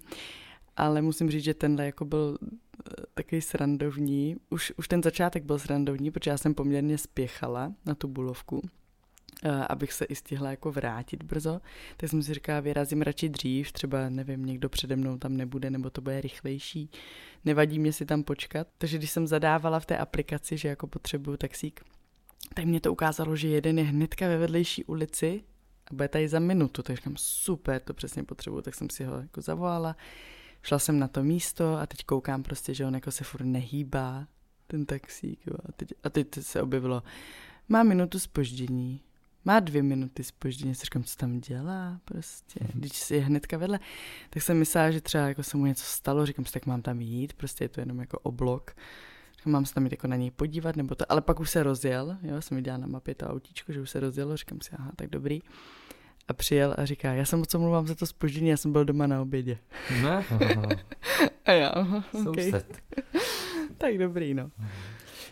Ale 0.82 1.02
musím 1.02 1.32
říct, 1.32 1.44
že 1.44 1.54
tenhle 1.54 1.86
jako 1.86 2.06
byl 2.06 2.38
eh, 2.42 3.04
takový 3.14 3.42
srandovní. 3.42 4.36
Už, 4.50 4.74
už 4.78 4.88
ten 4.88 5.04
začátek 5.04 5.44
byl 5.44 5.60
srandovní, 5.60 6.12
protože 6.12 6.32
já 6.32 6.38
jsem 6.38 6.54
poměrně 6.54 6.98
spěchala 6.98 7.74
na 7.86 7.96
tu 7.96 8.08
bulovku, 8.08 8.62
eh, 9.44 9.50
abych 9.50 9.94
se 9.94 10.06
i 10.06 10.16
stihla 10.16 10.50
jako 10.50 10.72
vrátit 10.72 11.24
brzo. 11.24 11.62
Tak 11.98 12.10
jsem 12.10 12.24
si 12.24 12.34
říkala, 12.34 12.60
vyrazím 12.60 13.02
radši 13.02 13.30
dřív, 13.30 13.72
třeba 13.72 14.10
nevím, 14.10 14.46
někdo 14.46 14.70
přede 14.70 14.96
mnou 14.96 15.18
tam 15.18 15.38
nebude, 15.38 15.70
nebo 15.70 15.90
to 15.90 16.02
bude 16.02 16.22
rychlejší. 16.22 16.90
Nevadí 17.46 17.80
mě 17.80 17.94
si 17.94 18.06
tam 18.06 18.24
počkat. 18.24 18.68
Takže 18.78 18.98
když 18.98 19.12
jsem 19.12 19.28
zadávala 19.28 19.80
v 19.80 19.86
té 19.86 19.98
aplikaci, 19.98 20.58
že 20.58 20.68
jako 20.68 20.88
potřebuju 20.88 21.38
taxík, 21.38 21.82
tak 22.54 22.66
mě 22.66 22.82
to 22.82 22.92
ukázalo, 22.92 23.36
že 23.36 23.48
jeden 23.48 23.80
je 23.80 23.84
hnedka 23.84 24.28
ve 24.28 24.38
vedlejší 24.38 24.84
ulici 24.86 25.44
a 25.92 25.94
bude 25.94 26.08
tady 26.08 26.28
za 26.28 26.40
minutu, 26.40 26.84
takže 26.84 26.98
říkám, 26.98 27.16
super, 27.18 27.82
to 27.82 27.94
přesně 27.94 28.24
potřebuju, 28.24 28.62
tak 28.62 28.76
jsem 28.76 28.90
si 28.90 29.04
ho 29.04 29.20
jako 29.20 29.42
zavolala, 29.42 29.96
šla 30.62 30.80
jsem 30.80 31.00
na 31.00 31.08
to 31.08 31.24
místo 31.24 31.78
a 31.78 31.86
teď 31.86 32.06
koukám 32.06 32.44
prostě, 32.44 32.74
že 32.74 32.86
on 32.86 32.96
jako 32.96 33.12
se 33.12 33.24
furt 33.24 33.46
nehýbá, 33.46 34.28
ten 34.68 34.86
taxík, 34.86 35.40
jo, 35.48 35.54
a 35.66 35.72
teď, 35.72 35.94
a 36.04 36.10
teď 36.10 36.28
se 36.42 36.62
objevilo, 36.62 37.04
má 37.70 37.84
minutu 37.84 38.20
spoždění, 38.20 39.02
má 39.46 39.60
dvě 39.60 39.84
minuty 39.84 40.24
spoždění, 40.24 40.76
si 40.76 40.86
říkám, 40.86 41.04
co 41.04 41.18
tam 41.18 41.40
dělá 41.40 42.00
prostě, 42.06 42.60
mhm. 42.64 42.72
když 42.80 42.94
si 42.94 43.16
je 43.16 43.22
hnedka 43.22 43.58
vedle, 43.58 43.80
tak 44.30 44.44
jsem 44.44 44.60
myslela, 44.60 44.92
že 44.92 45.02
třeba 45.02 45.28
jako 45.28 45.44
se 45.44 45.58
mu 45.58 45.66
něco 45.66 45.84
stalo, 45.84 46.26
říkám 46.26 46.46
si, 46.46 46.52
tak 46.54 46.66
mám 46.66 46.82
tam 46.82 47.02
jít, 47.02 47.34
prostě 47.34 47.64
je 47.64 47.70
to 47.70 47.80
jenom 47.80 48.00
jako 48.00 48.20
oblok, 48.20 48.76
mám 49.46 49.66
se 49.66 49.74
tam 49.74 49.84
jít 49.84 49.92
jako 49.92 50.08
na 50.08 50.16
něj 50.16 50.32
podívat, 50.32 50.76
nebo 50.76 50.96
to, 50.96 51.12
ale 51.12 51.22
pak 51.22 51.40
už 51.40 51.50
se 51.50 51.64
rozjel, 51.64 52.18
jo, 52.22 52.42
jsem 52.42 52.58
viděla 52.58 52.78
na 52.78 52.88
mapě 52.88 53.16
to 53.16 53.28
autíčko, 53.28 53.74
že 53.74 53.82
už 53.82 53.90
se 53.90 54.00
rozjelo, 54.00 54.38
říkám 54.38 54.62
si, 54.62 54.72
aha, 54.72 54.92
tak 54.96 55.10
dobrý. 55.10 55.42
A 56.28 56.34
přijel 56.34 56.76
a 56.78 56.86
říká, 56.86 57.14
já 57.14 57.26
jsem 57.26 57.40
moc 57.40 57.56
omluvám 57.56 57.88
za 57.88 57.96
to 57.96 58.06
spoždění, 58.06 58.50
já 58.50 58.58
jsem 58.58 58.72
byl 58.72 58.86
doma 58.86 59.08
na 59.08 59.22
obědě. 59.22 59.58
Ne? 60.02 60.26
a 61.46 61.52
já, 61.52 61.74
okay. 62.28 62.52
tak 63.78 63.98
dobrý, 63.98 64.34
no. 64.34 64.52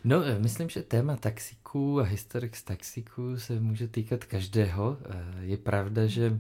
No, 0.04 0.24
eh, 0.26 0.40
myslím, 0.40 0.70
že 0.70 0.82
téma 0.82 1.16
taxíků 1.16 2.00
a 2.00 2.04
historik 2.04 2.56
z 2.56 2.64
taxíků 2.64 3.38
se 3.38 3.60
může 3.60 3.88
týkat 3.88 4.24
každého. 4.24 4.98
Eh, 5.10 5.26
je 5.42 5.58
pravda, 5.58 6.06
že 6.06 6.40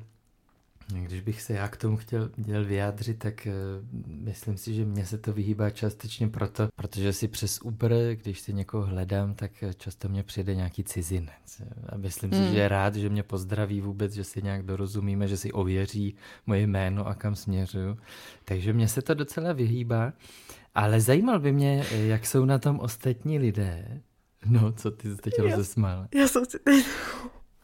když 0.94 1.22
bych 1.22 1.42
se 1.42 1.54
já 1.54 1.68
k 1.68 1.78
tomu 1.78 1.98
chtěl, 1.98 2.30
chtěl 2.42 2.66
vyjádřit, 2.66 3.20
tak 3.20 3.48
uh, 3.48 4.08
myslím 4.08 4.58
si, 4.58 4.74
že 4.74 4.86
mě 4.86 5.06
se 5.06 5.18
to 5.18 5.34
vyhýbá 5.34 5.70
částečně 5.70 6.28
proto, 6.28 6.68
protože 6.76 7.14
si 7.14 7.28
přes 7.28 7.62
Uber, 7.62 7.92
když 8.16 8.40
si 8.40 8.54
někoho 8.54 8.86
hledám, 8.86 9.34
tak 9.34 9.52
často 9.78 10.10
mě 10.10 10.24
přijde 10.24 10.56
nějaký 10.56 10.84
cizinec. 10.84 11.62
A 11.90 11.98
myslím 11.98 12.32
hmm. 12.32 12.48
si, 12.48 12.54
že 12.54 12.60
je 12.60 12.68
rád, 12.68 12.96
že 12.96 13.10
mě 13.10 13.24
pozdraví 13.24 13.82
vůbec, 13.82 14.14
že 14.14 14.24
si 14.24 14.42
nějak 14.42 14.66
dorozumíme, 14.66 15.28
že 15.28 15.38
si 15.38 15.52
ověří 15.52 16.16
moje 16.46 16.62
jméno 16.62 17.08
a 17.08 17.16
kam 17.16 17.36
směřuju. 17.36 17.98
Takže 18.46 18.74
mě 18.74 18.88
se 18.88 19.02
to 19.02 19.14
docela 19.14 19.54
vyhýbá. 19.54 20.14
Ale 20.76 21.02
zajímal 21.02 21.40
by 21.40 21.52
mě, 21.52 21.86
jak 21.92 22.26
jsou 22.26 22.46
na 22.46 22.60
tom 22.60 22.80
ostatní 22.80 23.40
lidé. 23.40 24.02
No, 24.46 24.72
co 24.72 24.92
ty 24.92 25.10
jsi 25.10 25.16
teď 25.16 25.40
rozesmál? 25.40 26.08
Já 26.16 26.28
jsem 26.28 26.46
si 26.46 26.60
teď 26.60 26.86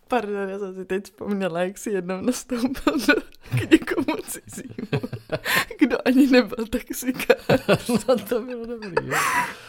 Pardon, 0.07 0.49
já 0.49 0.59
jsem 0.59 0.75
si 0.75 0.85
teď 0.85 1.03
vzpomněla, 1.03 1.59
jak 1.59 1.77
si 1.77 1.89
jednou 1.89 2.21
nastoupil 2.21 2.93
do, 3.07 3.13
k 3.49 3.71
někomu 3.71 4.17
cizímu, 4.23 5.01
kdo 5.79 5.97
ani 6.05 6.27
nebyl 6.27 6.67
taxikář. 6.67 7.37
no 8.07 8.15
to 8.29 8.41
bylo 8.41 8.65
dobrý. 8.65 9.07
Jo? 9.07 9.17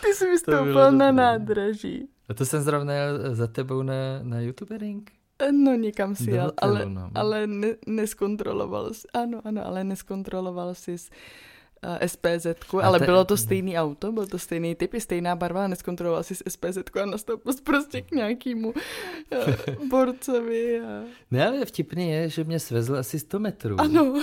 Ty 0.03 0.15
jsi 0.15 0.27
vystoupil 0.31 0.93
na 0.93 1.13
nádraží. 1.13 2.09
A 2.29 2.35
to 2.35 2.45
jsem 2.45 2.63
zrovna 2.63 2.95
za 3.33 3.47
tebou 3.47 3.83
na, 3.83 3.95
na 4.23 4.41
YouTubering? 4.41 5.11
No 5.53 5.75
někam 5.75 6.15
si 6.15 6.31
jel, 6.31 6.53
ale, 6.59 6.87
no. 6.87 7.11
ale 7.15 7.47
ne, 7.47 7.69
neskontroloval 7.87 8.95
jsi, 8.95 9.09
ano, 9.15 9.41
ano, 9.45 9.67
ale 9.67 9.85
neskontroloval 9.85 10.75
jsi 10.75 10.93
eh, 10.93 11.17
SPZ, 12.07 12.47
ale 12.83 12.99
te... 12.99 13.05
bylo 13.05 13.25
to 13.25 13.37
stejný 13.37 13.79
auto, 13.79 14.13
byl 14.13 14.27
to 14.27 14.39
stejný 14.39 14.75
typ, 14.75 14.95
i 14.95 15.01
stejná 15.01 15.37
barva 15.37 15.65
a 15.65 15.69
neskontroloval 15.69 16.23
si 16.23 16.35
SPZ 16.35 16.79
a 17.03 17.07
nastoupil 17.07 17.53
prostě 17.65 18.01
k 18.01 18.11
nějakému 18.11 18.69
uh, 18.69 19.89
borcovi. 19.89 20.81
A... 20.81 21.03
Ne, 21.31 21.49
ale 21.49 21.65
vtipný 21.65 22.11
je, 22.11 22.29
že 22.29 22.45
mě 22.45 22.61
svezl 22.61 22.97
asi 22.97 23.19
100 23.19 23.39
metrů. 23.39 23.81
Ano. 23.81 24.23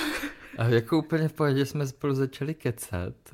A 0.58 0.66
jako 0.68 0.98
úplně 0.98 1.28
v 1.28 1.34
pohodě 1.34 1.66
jsme 1.66 1.88
spolu 1.88 2.14
začali 2.14 2.54
kecat. 2.54 3.14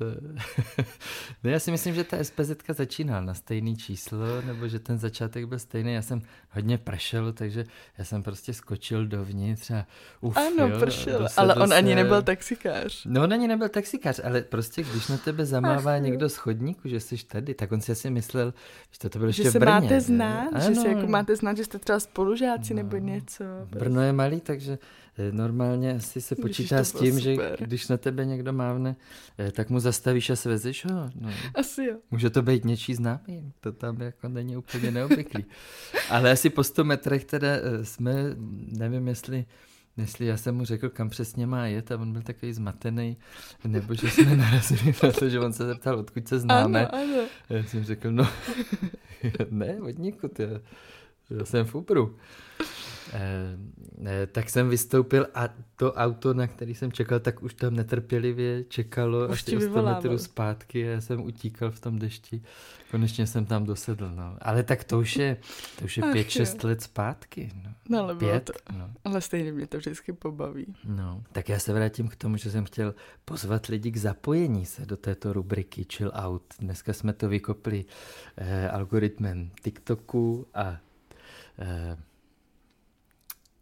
no 1.44 1.50
já 1.50 1.58
si 1.58 1.70
myslím, 1.70 1.94
že 1.94 2.04
ta 2.04 2.24
SPZ 2.24 2.50
začíná 2.68 3.20
na 3.20 3.34
stejný 3.34 3.76
číslo, 3.76 4.42
nebo 4.46 4.68
že 4.68 4.78
ten 4.78 4.98
začátek 4.98 5.44
byl 5.44 5.58
stejný. 5.58 5.92
Já 5.92 6.02
jsem 6.02 6.22
hodně 6.50 6.78
pršel, 6.78 7.32
takže 7.32 7.64
já 7.98 8.04
jsem 8.04 8.22
prostě 8.22 8.52
skočil 8.52 9.06
dovnitř 9.06 9.70
a 9.70 9.86
uf, 10.20 10.36
Ano, 10.36 10.68
jo, 10.68 10.80
pršel, 10.80 11.28
ale 11.36 11.54
on 11.54 11.68
se... 11.68 11.74
ani 11.74 11.94
nebyl 11.94 12.22
taxikář. 12.22 13.06
No 13.06 13.22
on 13.22 13.32
ani 13.32 13.48
nebyl 13.48 13.68
taxikář, 13.68 14.20
ale 14.24 14.42
prostě 14.42 14.82
když 14.82 15.08
na 15.08 15.16
tebe 15.16 15.46
zamává 15.46 15.94
Ach, 15.94 16.02
někdo 16.02 16.28
z 16.28 16.36
chodníku, 16.36 16.88
že 16.88 17.00
jsi 17.00 17.16
tady, 17.26 17.54
tak 17.54 17.72
on 17.72 17.80
si 17.80 17.92
asi 17.92 18.10
myslel, 18.10 18.54
že 18.90 18.98
to, 18.98 19.08
to 19.08 19.18
bylo 19.18 19.28
ještě 19.28 19.42
že 19.42 19.50
se 19.50 19.58
v 19.58 19.60
Brně. 19.60 19.72
máte 19.72 20.00
znát, 20.00 20.48
ano. 20.52 20.60
že 20.68 20.74
si 20.74 20.88
jako 20.88 21.06
máte 21.06 21.36
znát, 21.36 21.56
že 21.56 21.64
jste 21.64 21.78
třeba 21.78 22.00
spolužáci 22.00 22.74
no. 22.74 22.82
nebo 22.82 22.96
něco. 22.96 23.44
Brno 23.70 24.02
je 24.02 24.12
malý, 24.12 24.40
takže 24.40 24.78
normálně 25.30 25.94
asi 25.94 26.20
se 26.20 26.36
počítá 26.36 26.84
s 26.84 26.92
tím, 26.92 27.20
že 27.20 27.36
když 27.58 27.88
na 27.88 27.96
tebe 27.96 28.24
někdo 28.24 28.52
mávne, 28.52 28.96
eh, 29.38 29.52
tak 29.52 29.70
mu 29.70 29.80
zastavíš 29.80 30.30
a 30.30 30.36
svezeš 30.36 30.84
ho. 30.84 31.10
No. 31.20 31.30
Asi 31.54 31.84
jo. 31.84 31.96
Může 32.10 32.30
to 32.30 32.42
být 32.42 32.64
něčí 32.64 32.94
známý, 32.94 33.52
to 33.60 33.72
tam 33.72 34.00
jako 34.00 34.28
není 34.28 34.56
úplně 34.56 34.90
neobvyklý. 34.90 35.44
Ale 36.10 36.30
asi 36.30 36.50
po 36.50 36.64
100 36.64 36.84
metrech 36.84 37.24
teda 37.24 37.48
eh, 37.48 37.84
jsme, 37.84 38.14
nevím 38.78 39.08
jestli 39.08 39.44
jestli 39.96 40.26
já 40.26 40.36
jsem 40.36 40.54
mu 40.54 40.64
řekl, 40.64 40.88
kam 40.88 41.10
přesně 41.10 41.46
má 41.46 41.66
jet 41.66 41.92
a 41.92 41.96
on 41.96 42.12
byl 42.12 42.22
takový 42.22 42.52
zmatený, 42.52 43.16
nebo 43.64 43.94
že 43.94 44.10
jsme 44.10 44.36
narazili 44.36 44.94
na 45.02 45.12
to, 45.12 45.28
že 45.28 45.40
on 45.40 45.52
se 45.52 45.66
zeptal, 45.66 45.98
odkud 45.98 46.28
se 46.28 46.38
známe. 46.38 46.86
Ano, 46.86 47.02
ano. 47.02 47.22
Já 47.50 47.64
jsem 47.64 47.84
řekl, 47.84 48.12
no 48.12 48.28
ne, 49.50 49.80
od 49.80 49.98
nikud, 49.98 50.40
já, 50.40 50.48
já 51.30 51.44
jsem 51.44 51.66
v 51.66 51.74
Upru. 51.74 52.16
Eh, 53.12 53.58
eh, 54.06 54.26
tak 54.26 54.50
jsem 54.50 54.68
vystoupil 54.68 55.26
a 55.34 55.48
to 55.76 55.92
auto, 55.92 56.34
na 56.34 56.46
který 56.46 56.74
jsem 56.74 56.92
čekal, 56.92 57.20
tak 57.20 57.42
už 57.42 57.54
tam 57.54 57.74
netrpělivě 57.74 58.64
čekalo 58.64 59.28
už 59.28 59.42
asi 59.42 59.56
o 59.56 59.60
100 59.60 59.82
metrů 59.82 60.18
zpátky 60.18 60.88
a 60.88 60.90
já 60.90 61.00
jsem 61.00 61.20
utíkal 61.20 61.70
v 61.70 61.80
tom 61.80 61.98
dešti. 61.98 62.42
Konečně 62.90 63.26
jsem 63.26 63.46
tam 63.46 63.64
dosedl, 63.64 64.10
no. 64.14 64.36
Ale 64.40 64.62
tak 64.62 64.84
to 64.84 64.98
už 64.98 65.16
je, 65.16 65.36
to 65.78 65.84
už 65.84 65.96
je 65.96 66.02
Ach, 66.02 66.12
pět, 66.12 66.30
šest 66.30 66.64
let 66.64 66.82
zpátky. 66.82 67.52
No, 67.64 67.70
no 67.88 67.98
ale 67.98 68.14
pět, 68.14 68.44
to, 68.44 68.72
no. 68.78 68.90
ale 69.04 69.20
stejně 69.20 69.52
mě 69.52 69.66
to 69.66 69.78
vždycky 69.78 70.12
pobaví. 70.12 70.74
No, 70.84 71.22
tak 71.32 71.48
já 71.48 71.58
se 71.58 71.72
vrátím 71.72 72.08
k 72.08 72.16
tomu, 72.16 72.36
že 72.36 72.50
jsem 72.50 72.64
chtěl 72.64 72.94
pozvat 73.24 73.66
lidi 73.66 73.90
k 73.90 73.96
zapojení 73.96 74.66
se 74.66 74.86
do 74.86 74.96
této 74.96 75.32
rubriky 75.32 75.86
Chill 75.92 76.12
Out. 76.14 76.42
Dneska 76.58 76.92
jsme 76.92 77.12
to 77.12 77.28
vykopli 77.28 77.84
eh, 78.36 78.68
algoritmem 78.70 79.50
TikToku 79.62 80.46
a 80.54 80.76
eh, 81.58 81.96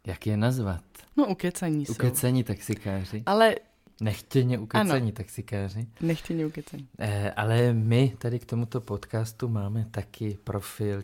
jak 0.08 0.26
je 0.26 0.36
nazvat? 0.36 0.84
No 1.16 1.26
ukecení 1.26 1.86
jsou. 1.86 1.92
Ukecení 1.92 2.44
taxikáři. 2.44 3.22
Ale 3.26 3.54
Nechtěně 4.00 4.58
ukecení 4.58 4.90
ano. 4.90 5.12
taxikáři. 5.12 5.86
Nechtěně 6.00 6.46
ukecení. 6.46 6.88
Eh, 6.98 7.30
ale 7.30 7.72
my 7.72 8.12
tady 8.18 8.38
k 8.38 8.44
tomuto 8.44 8.80
podcastu 8.80 9.48
máme 9.48 9.86
taky 9.90 10.38
profil 10.44 11.02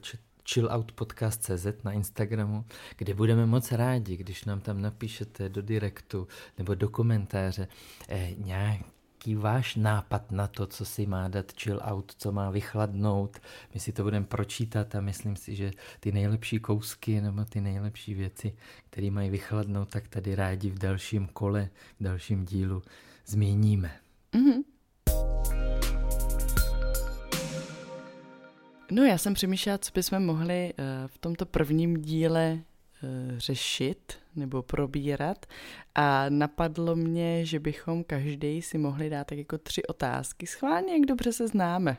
Chill 0.53 0.69
Out 0.71 0.93
Podcast 0.93 1.43
CZ 1.43 1.67
na 1.85 1.93
Instagramu, 1.93 2.65
kde 2.97 3.15
budeme 3.15 3.47
moc 3.47 3.73
rádi, 3.73 4.17
když 4.17 4.45
nám 4.45 4.61
tam 4.61 4.83
napíšete 4.83 5.49
do 5.49 5.63
direktu 5.63 6.29
nebo 6.59 6.75
do 6.75 6.89
komentáře 6.89 7.69
eh, 8.09 8.31
nějak 8.37 8.81
nějaký 9.27 9.43
váš 9.43 9.77
nápad 9.77 10.33
na 10.33 10.47
to, 10.47 10.67
co 10.67 10.85
si 10.85 11.07
má 11.07 11.29
dát 11.29 11.53
chill 11.53 11.81
out, 11.83 12.13
co 12.19 12.33
má 12.33 12.51
vychladnout. 12.51 13.39
My 13.75 13.81
si 13.81 13.93
to 13.93 14.03
budeme 14.03 14.27
pročítat 14.27 14.95
a 14.95 15.01
myslím 15.01 15.37
si, 15.37 15.57
že 15.57 15.71
ty 16.01 16.13
nejlepší 16.13 16.59
kousky 16.59 17.21
nebo 17.21 17.45
ty 17.45 17.61
nejlepší 17.61 18.15
věci, 18.15 18.55
které 18.91 19.11
mají 19.11 19.31
vychladnout, 19.31 19.89
tak 19.89 20.09
tady 20.09 20.35
rádi 20.35 20.71
v 20.71 20.79
dalším 20.79 21.27
kole, 21.27 21.69
v 22.01 22.05
dalším 22.05 22.45
dílu 22.45 22.83
zmíníme. 23.27 23.91
Mm-hmm. 24.33 24.65
No 28.91 29.03
já 29.03 29.19
jsem 29.19 29.35
přemýšlela, 29.35 29.79
co 29.79 29.91
bychom 29.95 30.27
mohli 30.27 30.73
uh, 30.79 31.09
v 31.09 31.19
tomto 31.19 31.47
prvním 31.47 32.03
díle 32.03 32.59
řešit 33.37 34.13
nebo 34.37 34.63
probírat 34.63 35.47
a 35.95 36.29
napadlo 36.29 36.97
mě, 36.97 37.47
že 37.47 37.61
bychom 37.61 38.05
každý 38.05 38.63
si 38.63 38.79
mohli 38.79 39.11
dát 39.11 39.27
tak 39.27 39.39
jako 39.39 39.59
tři 39.59 39.87
otázky. 39.87 40.47
Schválně, 40.47 40.93
jak 40.93 41.07
dobře 41.07 41.33
se 41.33 41.49
známe. 41.49 41.97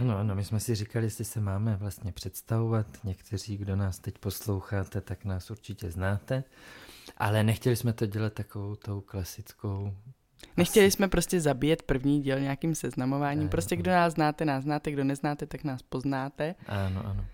Ano, 0.00 0.18
ano, 0.18 0.34
my 0.34 0.44
jsme 0.44 0.60
si 0.60 0.74
říkali, 0.74 1.06
jestli 1.06 1.24
se 1.24 1.40
máme 1.40 1.76
vlastně 1.76 2.12
představovat. 2.12 2.86
Někteří, 3.04 3.56
kdo 3.56 3.76
nás 3.76 3.98
teď 3.98 4.18
posloucháte, 4.18 5.00
tak 5.00 5.24
nás 5.24 5.50
určitě 5.50 5.90
znáte, 5.90 6.44
ale 7.16 7.42
nechtěli 7.42 7.76
jsme 7.76 7.92
to 7.92 8.06
dělat 8.06 8.32
takovou 8.32 8.74
tou 8.74 9.00
klasickou 9.00 9.92
Nechtěli 10.56 10.90
jsme 10.90 11.08
prostě 11.08 11.40
zabíjet 11.40 11.82
první 11.82 12.22
díl 12.22 12.40
nějakým 12.40 12.74
seznamováním. 12.74 13.40
Ano, 13.40 13.50
prostě 13.50 13.76
kdo 13.76 13.90
nás 13.90 14.12
znáte, 14.12 14.44
nás 14.44 14.64
znáte, 14.64 14.90
kdo 14.90 15.04
neznáte, 15.04 15.46
tak 15.46 15.64
nás 15.64 15.82
poznáte. 15.82 16.54
Ano, 16.66 17.06
ano. 17.06 17.24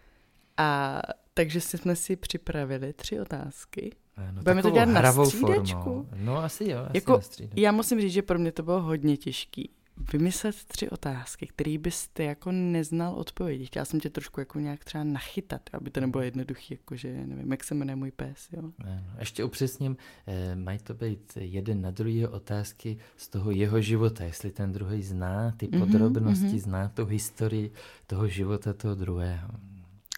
A 0.56 1.00
Takže 1.34 1.60
jsme 1.60 1.96
si 1.96 2.16
připravili 2.16 2.92
tři 2.92 3.20
otázky. 3.20 3.90
Ano, 4.16 4.42
Budeme 4.42 4.62
to 4.62 4.70
dělat 4.70 4.84
na 4.84 4.98
hravou 5.00 5.26
střídačku? 5.26 5.80
formou. 5.82 6.06
No 6.16 6.36
asi 6.36 6.64
jo, 6.70 6.78
asi 6.78 6.96
Jako, 6.96 7.12
na 7.12 7.20
střídačku. 7.20 7.60
Já 7.60 7.72
musím 7.72 8.00
říct, 8.00 8.12
že 8.12 8.22
pro 8.22 8.38
mě 8.38 8.52
to 8.52 8.62
bylo 8.62 8.82
hodně 8.82 9.16
těžký. 9.16 9.70
Vymyslet 10.12 10.56
tři 10.64 10.90
otázky, 10.90 11.46
které 11.46 11.78
byste 11.78 12.24
jako 12.24 12.52
neznal 12.52 13.14
odpovědi. 13.14 13.66
Chtěla 13.66 13.84
jsem 13.84 14.00
tě 14.00 14.10
trošku 14.10 14.40
jako 14.40 14.58
nějak 14.60 14.84
třeba 14.84 15.04
nachytat, 15.04 15.60
aby 15.72 15.90
to 15.90 16.00
nebylo 16.00 16.24
jednoduchý, 16.24 16.74
jakože 16.74 17.26
nevím, 17.26 17.50
jak 17.50 17.64
se 17.64 17.74
jmenuje 17.74 17.96
můj 17.96 18.10
pes, 18.10 18.48
jo. 18.52 18.62
Ano. 18.84 19.02
Ještě 19.18 19.44
upřesním, 19.44 19.96
eh, 20.26 20.56
mají 20.56 20.78
to 20.78 20.94
být 20.94 21.32
jeden 21.40 21.80
na 21.82 21.90
druhého 21.90 22.30
otázky 22.32 22.98
z 23.16 23.28
toho 23.28 23.50
jeho 23.50 23.80
života, 23.80 24.24
jestli 24.24 24.50
ten 24.50 24.72
druhý 24.72 25.02
zná 25.02 25.50
ty 25.56 25.68
Mhm, 25.72 25.80
podrobnosti, 25.80 26.46
mhm. 26.46 26.58
zná 26.58 26.88
tu 26.88 27.04
historii 27.06 27.72
toho 28.06 28.28
života 28.28 28.72
toho 28.72 28.94
druhého. 28.94 29.48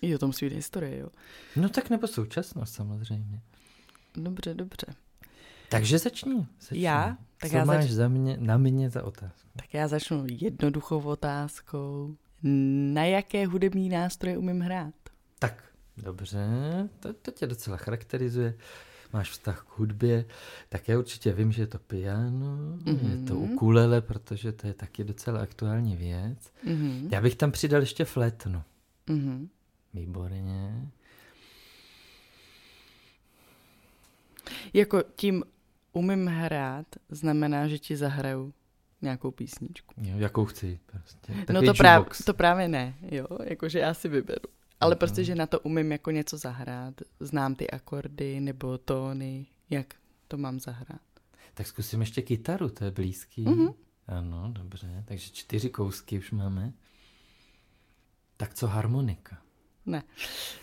I 0.05 0.15
o 0.15 0.19
tom 0.19 0.33
svý 0.33 0.49
historie, 0.49 0.99
jo. 0.99 1.09
No 1.57 1.69
tak 1.69 1.91
nebo 1.91 2.07
současnost 2.07 2.75
samozřejmě. 2.75 3.41
Dobře, 4.17 4.55
dobře. 4.55 4.87
Takže 5.69 5.99
začni. 5.99 6.47
začni. 6.61 6.83
Já? 6.83 7.17
Tak 7.41 7.51
Co 7.51 7.57
já 7.57 7.65
máš 7.65 7.83
zač- 7.85 7.91
za 7.93 8.09
mě, 8.09 8.37
na 8.41 8.57
mě 8.57 8.91
za 8.91 9.03
otázku? 9.03 9.49
Tak 9.57 9.75
já 9.75 9.89
začnu 9.89 10.27
jednoduchou 10.31 11.01
otázkou. 11.01 12.17
Na 12.93 13.05
jaké 13.05 13.47
hudební 13.47 13.89
nástroje 13.89 14.39
umím 14.39 14.61
hrát? 14.61 14.95
Tak, 15.39 15.65
dobře, 15.97 16.39
to, 17.01 17.13
to 17.13 17.31
tě 17.31 17.47
docela 17.47 17.77
charakterizuje. 17.77 18.55
Máš 19.13 19.31
vztah 19.31 19.67
k 19.69 19.79
hudbě, 19.79 20.25
tak 20.69 20.89
já 20.89 20.99
určitě 20.99 21.33
vím, 21.33 21.53
že 21.53 21.63
je 21.63 21.67
to 21.67 21.79
piano, 21.79 22.57
mm-hmm. 22.77 23.11
je 23.11 23.27
to 23.27 23.35
Mhm. 23.35 23.43
ukulele, 23.53 24.01
protože 24.01 24.53
to 24.53 24.67
je 24.67 24.75
taky 24.75 25.05
docela 25.05 25.41
aktuální 25.41 25.97
věc. 25.97 26.39
Mhm. 26.65 27.09
Já 27.13 27.21
bych 27.21 27.37
tam 27.37 27.53
přidal 27.53 27.81
ještě 27.81 28.05
flétnu. 28.05 28.63
Mhm. 29.07 29.49
Výborně. 29.95 30.89
Jako 34.73 35.03
tím 35.17 35.45
umím 35.93 36.27
hrát 36.27 36.87
znamená, 37.09 37.69
že 37.69 37.79
ti 37.79 37.97
zahraju 37.97 38.55
nějakou 39.03 39.31
písničku. 39.31 39.95
Jo, 39.99 40.19
jakou 40.19 40.45
chci. 40.45 40.81
Prostě. 40.87 41.35
no 41.53 41.63
to, 41.63 41.75
práv, 41.75 42.07
to 42.27 42.35
právě 42.35 42.69
ne, 42.69 42.95
jo, 43.11 43.27
jakože 43.45 43.79
já 43.79 43.95
si 43.95 44.09
vyberu. 44.09 44.49
Ale 44.81 44.91
Mhm. 44.95 44.99
prostě, 44.99 45.25
že 45.25 45.35
na 45.35 45.47
to 45.47 45.61
umím 45.61 45.93
jako 45.93 46.11
něco 46.11 46.39
zahrát, 46.39 46.95
znám 47.21 47.55
ty 47.55 47.71
akordy 47.71 48.41
nebo 48.41 48.79
tóny, 48.79 49.47
jak 49.71 49.95
to 50.29 50.37
mám 50.37 50.61
zahrát. 50.61 51.01
Tak 51.55 51.67
zkusím 51.67 52.01
ještě 52.01 52.23
kytaru, 52.23 52.69
to 52.69 52.85
je 52.85 52.91
blízký. 52.91 53.43
Mhm. 53.45 53.69
Ano, 54.07 54.49
dobře. 54.53 55.05
Takže 55.07 55.31
čtyři 55.33 55.71
kousky 55.71 56.19
už 56.19 56.31
máme. 56.31 56.73
Tak 58.37 58.55
co 58.55 58.67
harmonika? 58.67 59.39
Ne. 59.87 60.03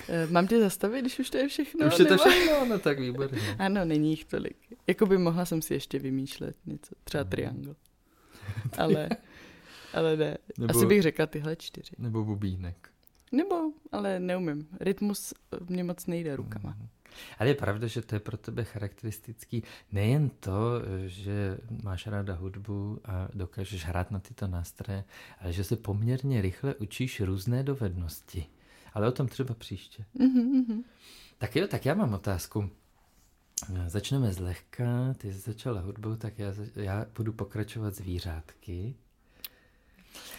Eh, 0.10 0.28
Mám 0.28 0.48
tě 0.48 0.60
zastavit, 0.60 1.02
když 1.02 1.20
už 1.20 1.30
to 1.30 1.38
je 1.38 1.48
všechno? 1.48 1.88
už 1.88 2.00
je 2.00 2.06
to 2.06 2.18
všechno, 2.18 2.66
no 2.66 2.80
tak 2.80 3.00
výborně. 3.00 3.40
Ano, 3.60 3.86
není 3.86 4.10
jich 4.10 4.26
tolik. 4.26 4.58
Jakoby 4.88 5.18
mohla 5.18 5.46
jsem 5.46 5.62
si 5.62 5.74
ještě 5.74 6.00
vymýšlet 6.00 6.56
něco, 6.66 6.96
třeba 7.04 7.24
triangle. 7.24 7.76
Ale, 8.78 9.10
ale 9.94 10.18
ne. 10.18 10.38
Nebo- 10.58 10.78
Asi 10.78 10.86
bych 10.86 11.02
řekla 11.02 11.26
tyhle 11.26 11.56
čtyři. 11.56 11.96
Nebo 11.98 12.24
bubínek. 12.24 12.90
Nebo, 13.32 13.56
ale 13.92 14.20
neumím. 14.20 14.68
Rytmus 14.80 15.34
mě 15.70 15.84
moc 15.84 16.06
nejde 16.08 16.36
rukama. 16.36 16.70
Mhm. 16.78 16.88
Ale 17.40 17.50
je 17.50 17.56
pravda, 17.56 17.88
že 17.88 18.02
to 18.02 18.16
je 18.16 18.20
pro 18.20 18.38
tebe 18.38 18.64
charakteristický 18.64 19.64
nejen 19.92 20.30
to, 20.30 20.82
že 21.06 21.58
máš 21.84 22.08
ráda 22.08 22.34
hudbu 22.34 23.00
a 23.06 23.28
dokážeš 23.34 23.86
hrát 23.86 24.12
na 24.12 24.20
tyto 24.20 24.48
nástroje, 24.48 25.04
ale 25.42 25.54
že 25.54 25.64
se 25.64 25.76
poměrně 25.76 26.42
rychle 26.42 26.76
učíš 26.76 27.22
různé 27.22 27.64
dovednosti. 27.64 28.46
Ale 28.94 29.08
o 29.08 29.12
tom 29.12 29.28
třeba 29.28 29.54
příště. 29.54 30.06
Mhm, 30.14 30.42
mhm. 30.42 30.84
Tak 31.38 31.56
jo, 31.56 31.68
tak 31.68 31.86
já 31.86 31.94
mám 31.94 32.14
otázku. 32.14 32.70
Začneme 33.88 34.34
zlehka, 34.34 35.14
ty 35.18 35.34
jsi 35.34 35.40
začala 35.40 35.82
hudbou, 35.82 36.16
tak 36.16 36.40
já, 36.40 36.54
já 36.76 37.06
budu 37.18 37.34
pokračovat 37.34 37.96
zvířátky. 37.96 38.96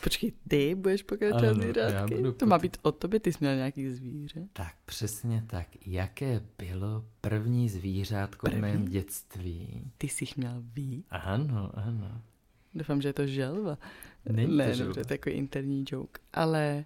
Počkej, 0.02 0.32
ty 0.48 0.74
budeš 0.74 1.02
pokračovat 1.02 1.50
Ano, 1.50 1.62
zvířátky? 1.62 2.14
budu 2.14 2.32
To 2.32 2.46
má 2.46 2.58
být 2.58 2.76
o 2.82 2.92
tobě, 2.92 3.20
ty 3.20 3.32
jsi 3.32 3.38
měl 3.40 3.56
nějaký 3.56 3.90
zvíře. 3.90 4.48
Tak, 4.52 4.74
přesně 4.86 5.44
tak. 5.46 5.66
Jaké 5.86 6.40
bylo 6.58 7.04
první 7.20 7.68
zvířátko 7.68 8.50
v 8.50 8.54
mém 8.54 8.72
První? 8.72 8.92
dětství? 8.92 9.90
Ty 9.98 10.08
jsi 10.08 10.24
jich 10.24 10.36
měl 10.36 10.62
ví? 10.74 11.04
Ano, 11.10 11.70
ano. 11.74 12.22
Doufám, 12.74 13.02
že 13.02 13.08
je 13.08 13.12
to 13.12 13.26
želva. 13.26 13.78
Není 14.32 14.56
ne, 14.56 14.64
to 14.64 14.68
dobře, 14.68 14.76
želva. 14.78 14.94
to 14.94 15.00
je 15.00 15.04
takový 15.04 15.34
interní 15.34 15.84
joke. 15.90 16.20
Ale 16.32 16.84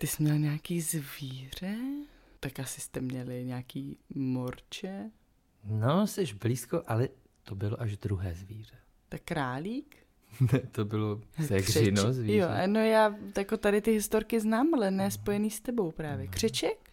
ty 0.00 0.06
jsi 0.06 0.22
měl 0.22 0.38
nějaký 0.38 0.80
zvíře? 0.80 1.76
Tak 2.40 2.60
asi 2.60 2.80
jste 2.80 3.00
měli 3.00 3.44
nějaký 3.44 3.98
morče? 4.14 5.10
No, 5.64 6.06
jsi 6.06 6.24
blízko, 6.40 6.82
ale 6.86 7.08
to 7.42 7.54
bylo 7.54 7.80
až 7.80 7.96
druhé 7.96 8.34
zvíře. 8.34 8.74
Tak 9.08 9.20
králík? 9.24 9.96
Ne, 10.52 10.58
to 10.58 10.84
bylo 10.84 11.20
sekřino 11.46 12.12
zvíře. 12.12 12.36
Jo, 12.36 12.48
a 12.48 12.66
no 12.66 12.80
já 12.80 13.14
jako 13.38 13.56
tady 13.56 13.80
ty 13.80 13.90
historky 13.90 14.40
znám, 14.40 14.74
ale 14.74 14.90
ne 14.90 15.10
spojený 15.10 15.50
s 15.50 15.60
tebou 15.60 15.90
právě. 15.90 16.26
Křeček? 16.26 16.90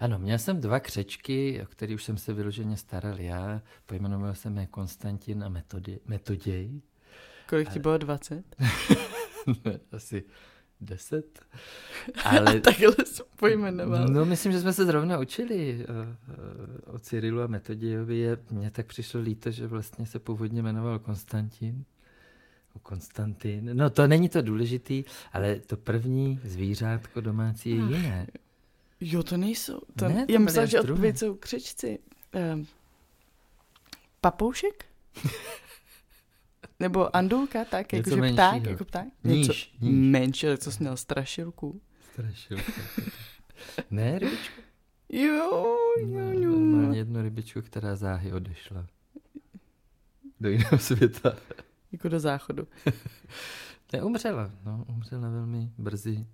Ano, 0.00 0.18
měl 0.18 0.38
jsem 0.38 0.60
dva 0.60 0.80
křečky, 0.80 1.62
o 1.62 1.66
který 1.66 1.94
už 1.94 2.04
jsem 2.04 2.16
se 2.18 2.32
vyloženě 2.32 2.76
staral 2.76 3.20
já. 3.20 3.62
Pojmenoval 3.86 4.34
jsem 4.34 4.58
je 4.58 4.66
Konstantin 4.66 5.44
a 5.44 5.48
Metodi- 5.48 5.98
Metoděj. 6.06 6.80
Kolik 7.48 7.68
ti 7.72 7.78
bylo 7.78 7.98
20? 7.98 8.44
Asi 9.92 10.24
deset. 10.80 11.40
Ale 12.24 12.60
Takhle 12.60 12.94
jsem 13.04 13.26
pojmenoval. 13.36 14.08
No, 14.08 14.24
myslím, 14.24 14.52
že 14.52 14.60
jsme 14.60 14.72
se 14.72 14.84
zrovna 14.84 15.18
učili 15.18 15.86
uh, 15.88 15.96
uh, 15.96 16.94
o 16.94 16.98
Cyrilu 16.98 17.42
a 17.42 17.46
Metodějovi. 17.46 18.36
Mně 18.50 18.70
tak 18.70 18.86
přišlo 18.86 19.20
líto, 19.20 19.50
že 19.50 19.66
vlastně 19.66 20.06
se 20.06 20.18
původně 20.18 20.62
jmenoval 20.62 20.98
Konstantin. 20.98 21.84
Konstantin. 22.82 23.70
No, 23.76 23.90
to 23.90 24.06
není 24.06 24.28
to 24.28 24.42
důležitý, 24.42 25.04
ale 25.32 25.56
to 25.56 25.76
první 25.76 26.40
zvířátko 26.44 27.20
domácí 27.20 27.70
je 27.70 27.76
jiné. 27.76 28.26
Jo, 29.00 29.22
to 29.22 29.36
nejsou. 29.36 29.80
To, 29.98 30.08
Ne, 30.08 30.26
to 30.26 30.32
já 30.32 30.62
až 30.62 30.70
že 30.70 30.80
odpověď 30.80 31.18
jsou 31.18 31.34
křečci. 31.34 31.98
Um, 32.54 32.66
papoušek? 34.20 34.84
Nebo 36.80 37.16
andulka, 37.16 37.64
tak, 37.64 37.92
Něco 37.92 38.10
jakože 38.16 38.32
pták, 38.32 38.64
jako 38.64 38.84
pták? 38.84 39.06
Níž, 39.24 39.48
Něco 39.48 39.52
níž. 39.52 40.10
menší, 40.10 40.46
ale 40.46 40.58
co 40.58 40.72
jsi 40.72 40.82
měl, 40.82 40.96
strašilku? 40.96 41.80
Strašilka. 42.12 42.72
ne, 43.90 44.18
rybičku. 44.18 44.60
Jo, 45.08 45.50
jo, 45.98 46.06
No, 46.06 46.32
jo. 46.32 46.50
normálně 46.50 46.98
jednu 46.98 47.22
rybičku, 47.22 47.62
která 47.62 47.96
záhy 47.96 48.32
odešla. 48.32 48.86
Do 50.40 50.48
jiného 50.48 50.78
světa. 50.78 51.36
Jako 51.92 52.08
do 52.08 52.20
záchodu. 52.20 52.68
Ne, 53.92 54.02
umřela. 54.02 54.50
No, 54.64 54.84
umřela 54.88 55.28
velmi 55.30 55.70
brzy. 55.78 56.26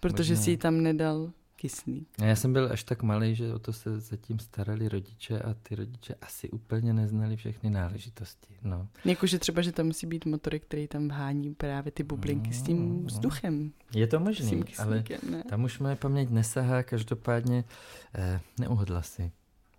Protože 0.00 0.32
Možná. 0.32 0.44
si 0.44 0.50
jí 0.50 0.56
tam 0.56 0.82
nedal 0.82 1.32
kyslík. 1.56 2.08
A 2.22 2.24
Já 2.24 2.36
jsem 2.36 2.52
byl 2.52 2.72
až 2.72 2.84
tak 2.84 3.02
malý, 3.02 3.34
že 3.34 3.54
o 3.54 3.58
to 3.58 3.72
se 3.72 4.00
zatím 4.00 4.38
starali 4.38 4.88
rodiče 4.88 5.38
a 5.38 5.54
ty 5.54 5.74
rodiče 5.74 6.14
asi 6.20 6.50
úplně 6.50 6.92
neznali 6.92 7.36
všechny 7.36 7.70
náležitosti. 7.70 8.54
No. 8.62 8.88
Jakože 9.04 9.38
třeba, 9.38 9.62
že 9.62 9.72
tam 9.72 9.86
musí 9.86 10.06
být 10.06 10.24
motory, 10.26 10.60
který 10.60 10.88
tam 10.88 11.08
vhání 11.08 11.54
právě 11.54 11.92
ty 11.92 12.02
bublinky 12.02 12.52
s 12.52 12.60
No, 12.60 12.66
tím 12.66 13.02
no. 13.02 13.06
vzduchem. 13.06 13.72
Je 13.94 14.06
to 14.06 14.16
S 14.16 14.20
možný, 14.20 14.64
ale 14.78 15.04
ne? 15.30 15.42
tam 15.48 15.64
už 15.64 15.78
moje 15.78 15.96
paměť 15.96 16.30
nesahá, 16.30 16.82
každopádně 16.82 17.64
eh, 18.14 18.40
neuhodla 18.60 19.02
si. 19.02 19.32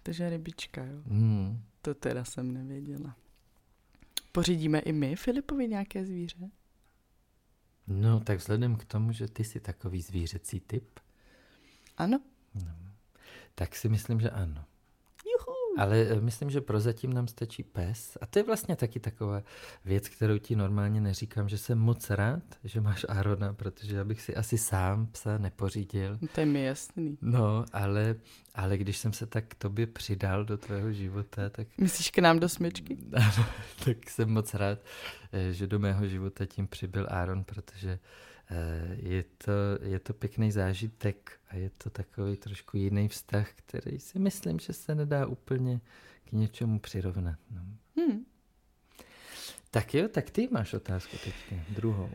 Takže 0.03 0.29
rybička, 0.29 0.85
jo. 0.85 1.01
Hmm. 1.07 1.61
To 1.81 1.93
teda 1.93 2.23
jsem 2.23 2.53
nevěděla. 2.53 3.15
Pořídíme 4.31 4.79
i 4.79 4.91
my 4.91 5.15
Filipovi 5.15 5.67
nějaké 5.67 6.05
zvíře? 6.05 6.49
No, 7.87 8.19
tak 8.19 8.39
vzhledem 8.39 8.75
k 8.75 8.85
tomu, 8.85 9.11
že 9.11 9.27
ty 9.27 9.43
jsi 9.43 9.59
takový 9.59 10.01
zvířecí 10.01 10.59
typ, 10.59 10.99
Ano. 11.97 12.19
tak 13.55 13.75
si 13.75 13.89
myslím, 13.89 14.19
že 14.21 14.29
ano. 14.29 14.65
Juhu. 15.25 15.55
Ale 15.77 15.97
eh, 15.97 16.21
myslím, 16.21 16.49
že 16.49 16.61
prozatím 16.61 17.13
nám 17.13 17.27
stačí 17.27 17.63
pes. 17.63 18.17
A 18.21 18.25
to 18.25 18.39
je 18.39 18.43
vlastně 18.43 18.75
taky 18.75 18.99
taková 18.99 19.43
věc, 19.85 20.09
kterou 20.09 20.37
ti 20.37 20.55
normálně 20.55 21.01
neříkám, 21.01 21.49
že 21.49 21.57
jsem 21.57 21.77
moc 21.77 22.09
rád, 22.09 22.43
že 22.63 22.81
máš 22.81 23.05
Arona, 23.09 23.53
protože 23.53 23.95
já 23.95 24.03
bych 24.03 24.21
si 24.21 24.35
asi 24.35 24.57
sám 24.57 25.07
psa 25.07 25.37
nepořídil. 25.37 26.17
No, 26.21 26.27
to 26.27 26.39
je 26.39 26.45
mi 26.45 26.63
jasný. 26.63 27.17
No, 27.21 27.65
ale, 27.73 28.15
ale 28.55 28.77
když 28.77 28.97
jsem 28.97 29.13
se 29.13 29.25
tak 29.25 29.45
k 29.47 29.55
tobě 29.55 29.87
přidal 29.87 30.45
do 30.45 30.57
tvého 30.57 30.93
života, 30.93 31.49
tak, 31.49 31.67
Myslíš 31.77 32.11
k 32.11 32.19
nám 32.19 32.39
do 32.39 32.49
smyčky? 32.49 32.97
tak 33.85 34.09
jsem 34.09 34.29
moc 34.29 34.53
rád, 34.53 34.79
eh, 35.31 35.53
že 35.53 35.67
do 35.67 35.79
mého 35.79 36.07
života 36.07 36.45
tím 36.45 36.67
přibyl 36.67 37.07
Aaron, 37.09 37.43
protože 37.43 37.99
je 38.95 39.23
to, 39.23 39.51
je 39.81 39.99
to 39.99 40.13
pěkný 40.13 40.51
zážitek 40.51 41.39
a 41.49 41.55
je 41.55 41.69
to 41.69 41.89
takový 41.89 42.37
trošku 42.37 42.77
jiný 42.77 43.07
vztah, 43.07 43.53
který 43.53 43.99
si 43.99 44.19
myslím, 44.19 44.59
že 44.59 44.73
se 44.73 44.95
nedá 44.95 45.27
úplně 45.27 45.81
k 46.25 46.31
něčemu 46.31 46.79
přirovnat. 46.79 47.39
No. 47.51 47.61
Hm. 47.99 48.25
Tak 49.71 49.93
jo, 49.93 50.07
tak 50.07 50.29
ty 50.29 50.47
máš 50.51 50.73
otázku 50.73 51.17
teď, 51.23 51.33
druhou. 51.69 52.09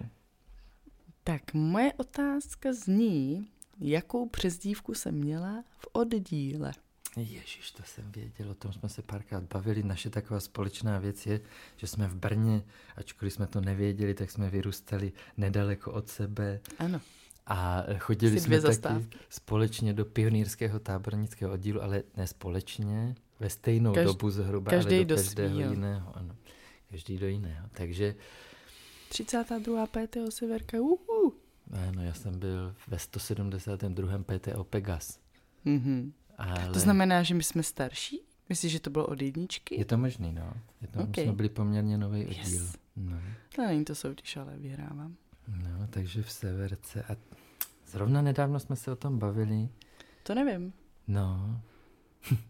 Tak 1.24 1.54
moje 1.54 1.92
otázka 1.92 2.72
zní, 2.72 3.48
jakou 3.80 4.28
přezdívku 4.28 4.94
jsem 4.94 5.14
měla 5.14 5.64
v 5.78 5.86
oddíle? 5.92 6.72
Ježíš, 7.16 7.70
to 7.76 7.82
jsem 7.86 8.12
věděl, 8.12 8.50
o 8.50 8.54
tom 8.54 8.72
jsme 8.72 8.88
se 8.88 9.02
párkrát 9.02 9.44
bavili. 9.44 9.82
Naše 9.82 10.10
taková 10.10 10.40
společná 10.40 10.98
věc 10.98 11.26
je, 11.26 11.40
že 11.76 11.86
jsme 11.86 12.08
v 12.08 12.14
Brně, 12.14 12.62
ačkoliv 12.96 13.32
jsme 13.32 13.46
to 13.46 13.60
nevěděli, 13.60 14.14
tak 14.14 14.30
jsme 14.30 14.50
vyrůstali 14.50 15.12
nedaleko 15.36 15.92
od 15.92 16.08
sebe. 16.08 16.60
Ano. 16.78 17.00
A 17.46 17.84
chodili 17.98 18.32
Jsi 18.32 18.40
jsme 18.40 18.60
taky 18.60 18.74
zastávky. 18.74 19.18
společně 19.28 19.92
do 19.92 20.04
pionýrského 20.04 20.78
tábornického 20.78 21.52
oddílu, 21.52 21.82
ale 21.82 22.02
ne 22.16 22.26
společně, 22.26 23.14
ve 23.40 23.50
stejnou 23.50 23.92
Každ- 23.92 24.04
dobu 24.04 24.30
zhruba, 24.30 24.70
každý 24.70 24.94
ale 24.96 25.04
do 25.04 25.14
do 25.16 25.22
každého 25.22 25.54
svýho. 25.54 25.70
jiného. 25.70 26.16
Ano. 26.16 26.36
Každý 26.90 27.18
do 27.18 27.26
jiného. 27.26 27.68
Takže 27.72 28.14
32. 29.08 29.86
PTO 29.86 30.30
Severka, 30.30 30.80
uhu. 30.80 31.34
ano, 31.88 32.02
já 32.02 32.14
jsem 32.14 32.38
byl 32.38 32.74
ve 32.88 32.98
172. 32.98 34.18
PTO 34.18 34.64
Pegas. 34.64 35.18
Mhm. 35.64 36.12
Ale 36.40 36.68
To 36.72 36.78
znamená, 36.80 37.22
že 37.22 37.34
my 37.34 37.42
jsme 37.42 37.62
starší? 37.62 38.20
Myslíš, 38.48 38.72
že 38.72 38.80
to 38.80 38.90
bylo 38.90 39.06
od 39.06 39.22
jedničky? 39.22 39.78
Je 39.78 39.84
to 39.84 39.98
možný, 39.98 40.32
no. 40.32 40.52
Je 40.82 40.88
to, 40.88 41.00
Ok. 41.00 41.16
jsme 41.16 41.32
byli 41.32 41.48
poměrně 41.48 41.98
nový 41.98 42.20
Yes. 42.20 42.38
oddíl. 42.38 42.66
No. 42.96 43.18
To 43.56 43.62
není 43.66 43.84
to 43.84 43.94
soutěž, 43.94 44.36
ale 44.36 44.56
vyhrávám. 44.56 45.14
no, 45.48 45.86
takže 45.90 46.22
v 46.22 46.30
Severce. 46.32 47.02
A 47.02 47.16
zrovna 47.86 48.22
nedávno 48.22 48.60
jsme 48.60 48.76
se 48.76 48.92
o 48.92 48.96
tom 48.96 49.18
bavili. 49.18 49.68
To 50.22 50.34
nevím. 50.34 50.72
No, 51.08 51.60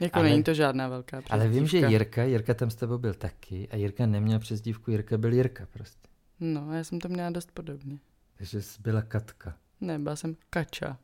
Jako 0.00 0.18
Ale- 0.18 0.28
není 0.28 0.42
to 0.42 0.54
žádná 0.54 0.88
velká 0.88 1.16
přezdívka. 1.16 1.34
ale 1.34 1.48
vím, 1.48 1.66
že 1.66 1.78
Jirka, 1.78 2.22
Jirka 2.22 2.54
tam 2.54 2.70
s 2.70 2.74
tebou 2.74 2.98
byl 2.98 3.14
taky 3.14 3.68
a 3.68 3.76
Jirka 3.76 4.06
neměl 4.06 4.38
přezdívku, 4.38 4.90
Jirka 4.90 5.18
byl 5.18 5.32
Jirka 5.32 5.66
prostě. 5.70 6.08
No, 6.40 6.72
já 6.74 6.84
jsem 6.84 7.00
to 7.00 7.08
měla 7.08 7.30
dost 7.30 7.50
podobně. 7.52 7.98
Takže 8.38 8.60
byla 8.80 9.02
Katka. 9.02 9.54
Ne, 9.80 9.98
byla 9.98 10.16
jsem 10.16 10.36
Kača. 10.50 10.98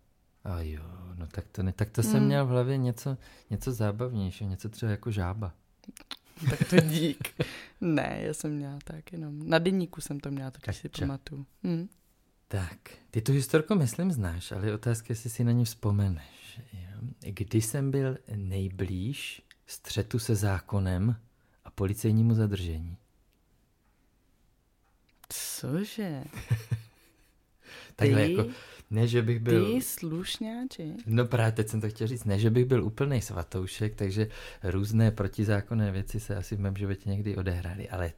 A 0.46 0.61
jo, 0.61 0.82
no 1.14 1.26
tak 1.26 1.44
to 1.52 1.62
ne, 1.62 1.72
tak 1.72 1.90
to 1.90 2.02
jsem 2.02 2.20
Mm. 2.20 2.26
měl 2.26 2.46
v 2.46 2.48
hlavě 2.48 2.76
něco, 2.76 3.16
něco 3.50 3.72
zábavnějšího, 3.72 4.50
něco 4.50 4.68
třeba 4.68 4.90
jako 4.90 5.11
žába. 5.11 5.52
Tak 6.50 6.68
to 6.70 6.80
dík. 6.80 7.35
ne, 7.80 8.18
já 8.20 8.35
jsem 8.35 8.50
měla 8.56 8.78
tak 8.85 9.12
jenom. 9.12 9.48
Na 9.48 9.59
deníku 9.59 10.00
jsem 10.00 10.20
to 10.20 10.30
měla, 10.30 10.50
totiž 10.50 10.76
si 10.76 10.88
pamatuju. 10.88 11.46
Hm. 11.64 11.88
Tak, 12.48 12.78
ty 13.11 13.20
tu 13.22 13.32
historku 13.32 13.74
myslím 13.74 14.12
znáš, 14.12 14.52
ale 14.52 14.66
je 14.66 14.74
otázka, 14.74 15.06
jestli 15.09 15.30
si 15.30 15.44
na 15.44 15.52
ní 15.52 15.64
vzpomeneš. 15.64 16.61
Kdy 17.20 17.62
jsem 17.62 17.90
byl 17.90 18.18
nejblíž 18.35 19.42
střetu 19.66 20.18
se 20.18 20.35
zákonem 20.35 21.16
a 21.64 21.70
policejnímu 21.70 22.35
zadržení? 22.35 22.96
Cože? 25.28 26.24
Takhle 27.96 28.24
Ty, 28.26 28.32
jako, 28.32 28.50
ne, 28.90 29.07
že 29.07 29.22
bych 29.22 29.38
byl... 29.38 29.75
ty 29.75 29.83
slušňáči. 29.83 30.94
No 31.07 31.27
právě 31.27 31.53
teď 31.53 31.68
jsem 31.68 31.81
to 31.81 31.88
chtěl 31.88 32.07
říct, 32.07 32.25
ne, 32.25 32.38
že 32.38 32.51
bych 32.51 32.64
byl 32.64 32.85
úplný 32.85 33.20
svatoušek, 33.20 33.94
takže 33.94 34.29
různé 34.62 35.11
protizákonné 35.11 35.92
věci 35.92 36.20
se 36.20 36.37
asi 36.37 36.57
v 36.57 36.61
mém 36.61 36.77
životě 36.77 37.11
někdy 37.11 37.37
odehrály, 37.37 37.88
ale 37.88 38.12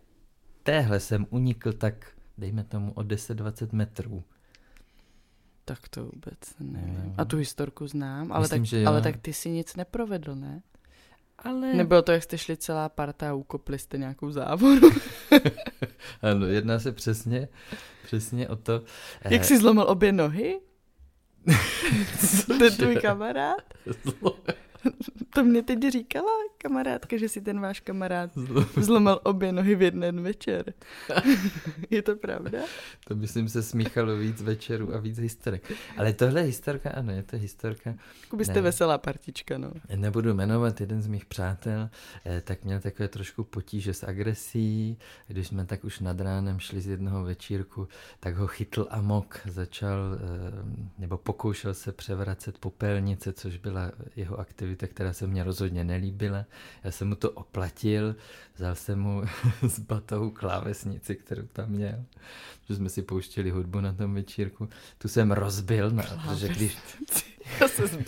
téhle 0.62 1.00
jsem 1.00 1.26
unikl 1.30 1.72
tak, 1.72 2.12
dejme 2.38 2.64
tomu, 2.64 2.92
o 2.92 3.00
10-20 3.00 3.68
metrů. 3.72 4.24
Tak 5.64 5.88
to 5.88 6.04
vůbec 6.04 6.38
nevím. 6.60 7.04
Jo. 7.04 7.14
A 7.18 7.24
tu 7.24 7.36
historku 7.36 7.86
znám, 7.86 8.32
ale, 8.32 8.42
Myslím, 8.42 8.64
tak, 8.64 8.86
ale 8.86 9.02
tak 9.02 9.16
ty 9.16 9.32
si 9.32 9.50
nic 9.50 9.76
neprovedl, 9.76 10.34
ne? 10.34 10.62
Ale... 11.38 11.74
Nebylo 11.74 12.02
to, 12.02 12.12
jak 12.12 12.22
jste 12.22 12.38
šli 12.38 12.56
celá 12.56 12.88
parta 12.88 13.30
a 13.30 13.34
ukopli 13.34 13.78
jste 13.78 13.98
nějakou 13.98 14.30
závodu. 14.30 14.90
Ano, 16.22 16.46
jedná 16.46 16.78
se 16.78 16.92
přesně, 16.92 17.48
přesně 18.04 18.48
o 18.48 18.56
to. 18.56 18.82
jak 19.24 19.40
eh, 19.40 19.44
jsi 19.44 19.58
zlomil 19.58 19.84
obě 19.88 20.12
nohy? 20.12 20.60
Ten 22.58 22.76
tvůj 22.76 22.96
kamarád? 22.96 23.62
To 25.34 25.44
mě 25.44 25.62
teď 25.62 25.78
říkala 25.92 26.30
kamarádka, 26.58 27.16
že 27.16 27.28
si 27.28 27.40
ten 27.40 27.60
váš 27.60 27.80
kamarád 27.80 28.30
zlomil 28.76 29.20
obě 29.22 29.52
nohy 29.52 29.74
v 29.74 29.82
jeden 29.82 30.22
večer. 30.22 30.72
Je 31.90 32.02
to 32.02 32.16
pravda? 32.16 32.58
To 33.08 33.16
myslím 33.16 33.48
se 33.48 33.62
smíchalo 33.62 34.16
víc 34.16 34.42
večerů 34.42 34.94
a 34.94 34.98
víc 35.00 35.18
historek. 35.18 35.72
Ale 35.96 36.12
tohle 36.12 36.40
je 36.40 36.46
historka, 36.46 36.90
ano, 36.90 37.12
je 37.12 37.22
to 37.22 37.36
historka. 37.36 37.94
Jako 38.24 38.36
byste 38.36 38.54
Ne. 38.54 38.60
veselá 38.60 38.98
partička, 38.98 39.58
no. 39.58 39.70
Nebudu 39.96 40.34
jmenovat 40.34 40.80
jeden 40.80 41.02
z 41.02 41.06
mých 41.06 41.24
přátel, 41.24 41.90
eh, 42.26 42.40
tak 42.40 42.64
měl 42.64 42.80
takové 42.80 43.08
trošku 43.08 43.44
potíže 43.44 43.94
s 43.94 44.04
agresí. 44.06 44.98
Když 45.26 45.46
jsme 45.48 45.66
tak 45.66 45.84
už 45.84 46.00
nad 46.00 46.20
ránem 46.20 46.58
šli 46.60 46.80
z 46.80 46.86
jednoho 46.86 47.24
večírku, 47.24 47.88
tak 48.20 48.36
ho 48.36 48.46
chytl 48.46 48.86
amok, 48.90 49.40
začal, 49.44 49.98
eh, 50.14 50.18
nebo 50.98 51.18
pokoušel 51.18 51.74
se 51.74 51.92
převracet 51.92 52.58
popelnice, 52.58 53.32
což 53.32 53.56
byla 53.56 53.92
jeho 54.16 54.38
aktivita, 54.40 54.77
která 54.86 55.12
se 55.12 55.26
mně 55.26 55.44
rozhodně 55.44 55.84
nelíbila. 55.84 56.44
Já 56.84 56.90
jsem 56.90 57.08
mu 57.08 57.14
to 57.14 57.30
oplatil, 57.30 58.16
vzal 58.56 58.74
jsem 58.74 59.00
mu 59.00 59.22
z 59.68 59.78
batohu 59.78 60.30
klávesnici, 60.30 61.16
kterou 61.16 61.46
tam 61.52 61.68
měl, 61.70 62.04
že 62.68 62.76
jsme 62.76 62.88
si 62.88 63.02
pouštěli 63.02 63.50
hudbu 63.50 63.80
na 63.80 63.92
tom 63.92 64.14
večírku. 64.14 64.68
Tu 64.98 65.08
jsem 65.08 65.30
rozbil, 65.30 65.90
na, 65.90 66.02
protože 66.02 66.48
když, 66.48 66.78
Já 67.60 67.68
se. 67.68 67.82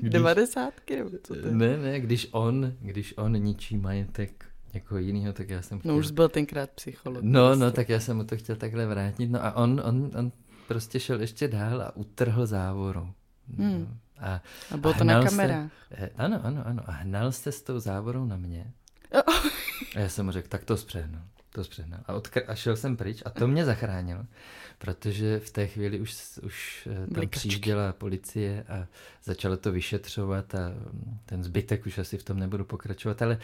Když- 0.00 0.12
Devadesátky, 0.12 0.96
nebo 0.96 1.10
co 1.22 1.34
to 1.34 1.46
je? 1.46 1.54
ne, 1.54 1.76
ne, 1.76 2.00
když 2.00 2.28
on, 2.32 2.72
když 2.80 3.14
on 3.16 3.32
ničí 3.32 3.76
majetek 3.76 4.44
někoho 4.74 4.98
jiného, 4.98 5.32
tak 5.32 5.48
já 5.50 5.62
jsem 5.62 5.78
chtěl... 5.78 5.92
No 5.92 5.98
už 5.98 6.10
byl 6.10 6.28
tenkrát 6.28 6.70
psycholog. 6.70 7.22
no, 7.22 7.54
no, 7.56 7.70
tak 7.70 7.88
já 7.88 8.00
jsem 8.00 8.16
mu 8.16 8.24
to 8.24 8.36
chtěl 8.36 8.56
takhle 8.56 8.86
vrátit. 8.86 9.26
No 9.30 9.44
a 9.44 9.52
on, 9.52 9.82
on, 9.84 10.10
on 10.18 10.32
prostě 10.68 11.00
šel 11.00 11.20
ještě 11.20 11.48
dál 11.48 11.82
a 11.82 11.96
utrhl 11.96 12.46
závoru. 12.46 13.08
No. 13.58 13.64
Hmm. 13.64 13.98
A, 14.22 14.42
A 14.70 14.76
bylo 14.76 14.94
a 14.94 14.98
to 14.98 15.04
na 15.04 15.22
kamerách. 15.24 15.70
eh, 15.90 16.10
ano, 16.16 16.40
ano, 16.44 16.62
ano. 16.66 16.82
A 16.86 16.92
hnal 16.92 17.32
se 17.32 17.52
s 17.52 17.62
tou 17.62 17.78
závorou 17.78 18.24
na 18.24 18.36
mě. 18.36 18.72
A 19.96 19.98
já 20.00 20.08
jsem 20.08 20.26
mu 20.26 20.32
řekl, 20.32 20.48
tak 20.48 20.64
to 20.64 20.76
zpřehnal. 20.76 21.22
To 21.50 21.64
zpřehnal. 21.64 22.00
A, 22.06 22.14
odkr- 22.14 22.44
a 22.48 22.54
šel 22.54 22.76
jsem 22.76 22.96
pryč 22.96 23.22
a 23.24 23.30
to 23.30 23.48
mě 23.48 23.64
zachránilo, 23.64 24.24
protože 24.78 25.40
v 25.40 25.50
té 25.50 25.66
chvíli 25.66 26.00
už, 26.00 26.38
už 26.42 26.88
eh, 27.10 27.14
tam 27.14 27.28
přijížděla 27.28 27.92
policie 27.92 28.64
a 28.68 28.86
začalo 29.24 29.56
to 29.56 29.72
vyšetřovat 29.72 30.54
a 30.54 30.58
mm, 30.68 31.18
ten 31.26 31.44
zbytek 31.44 31.86
už 31.86 31.98
asi 31.98 32.18
v 32.18 32.22
tom 32.24 32.38
nebudu 32.38 32.64
pokračovat, 32.64 33.22
ale 33.22 33.38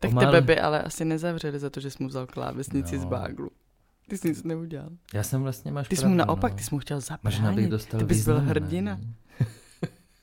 Tak 0.00 0.12
o 0.14 0.20
tebe 0.20 0.40
by 0.40 0.60
ale 0.60 0.82
asi 0.82 1.04
nezavřeli 1.04 1.58
za 1.58 1.70
to, 1.70 1.80
že 1.80 1.90
jsi 1.90 2.02
mu 2.02 2.08
vzal 2.08 2.26
klávesnici 2.26 2.96
No. 2.96 3.02
z 3.02 3.04
báglu. 3.04 3.50
Ty 4.08 4.18
jsi 4.18 4.28
nic 4.28 4.42
neudělal. 4.44 4.88
Já 5.14 5.22
jsem 5.22 5.42
vlastně, 5.42 5.72
máš 5.72 5.88
Ty 5.88 5.96
jsi 5.96 6.06
mu 6.06 6.14
naopak, 6.14 6.52
no. 6.52 6.58
ty 6.58 6.64
jsi 6.64 6.74
mu 6.74 6.78
chtěl 6.78 6.96
Možná 6.96 7.16
bych 7.22 7.32
zabránit. 7.36 7.70
dostal 7.70 8.00
Ty 8.00 8.06
bys 8.06 8.24
byl 8.24 8.40
hrdina. 8.40 9.00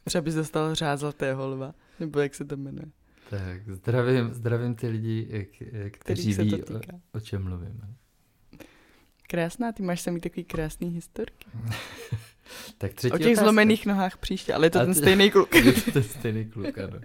Třeba 0.04 0.22
bys 0.22 0.36
dostal 0.36 0.76
řád 0.76 1.00
zlatého 1.00 1.48
lva. 1.48 1.74
Nebo 2.00 2.20
jak 2.20 2.36
se 2.36 2.46
to 2.46 2.58
jmenuje. 2.58 2.86
Tak, 3.30 3.70
zdravím, 3.70 4.34
zdravím 4.34 4.76
ty 4.76 4.88
lidi, 4.88 5.28
eh, 5.62 5.66
eh, 5.86 5.90
kteří 5.90 6.34
ví, 6.34 6.62
to 6.62 6.76
o, 6.76 6.80
o 7.14 7.20
čem 7.20 7.44
mluvím. 7.44 7.82
Krásná, 9.28 9.72
ty 9.72 9.84
máš 9.84 10.02
samý 10.02 10.20
takový 10.22 10.44
krásný 10.44 10.90
historky. 10.90 11.48
Tak 12.78 12.94
třetí 12.94 13.14
O 13.14 13.18
těch 13.18 13.28
otázka. 13.28 13.44
zlomených 13.44 13.86
nohách 13.86 14.18
příště, 14.18 14.54
ale 14.54 14.66
je 14.66 14.70
to 14.70 14.80
A 14.80 14.86
ten 14.86 14.94
ty- 14.94 15.00
stejný 15.00 15.32
kluk. 15.32 15.56
Je 15.66 15.72
to 15.74 15.92
ten 15.92 16.04
stejný 16.04 16.46
kluk, 16.46 16.78
ano. 16.78 17.00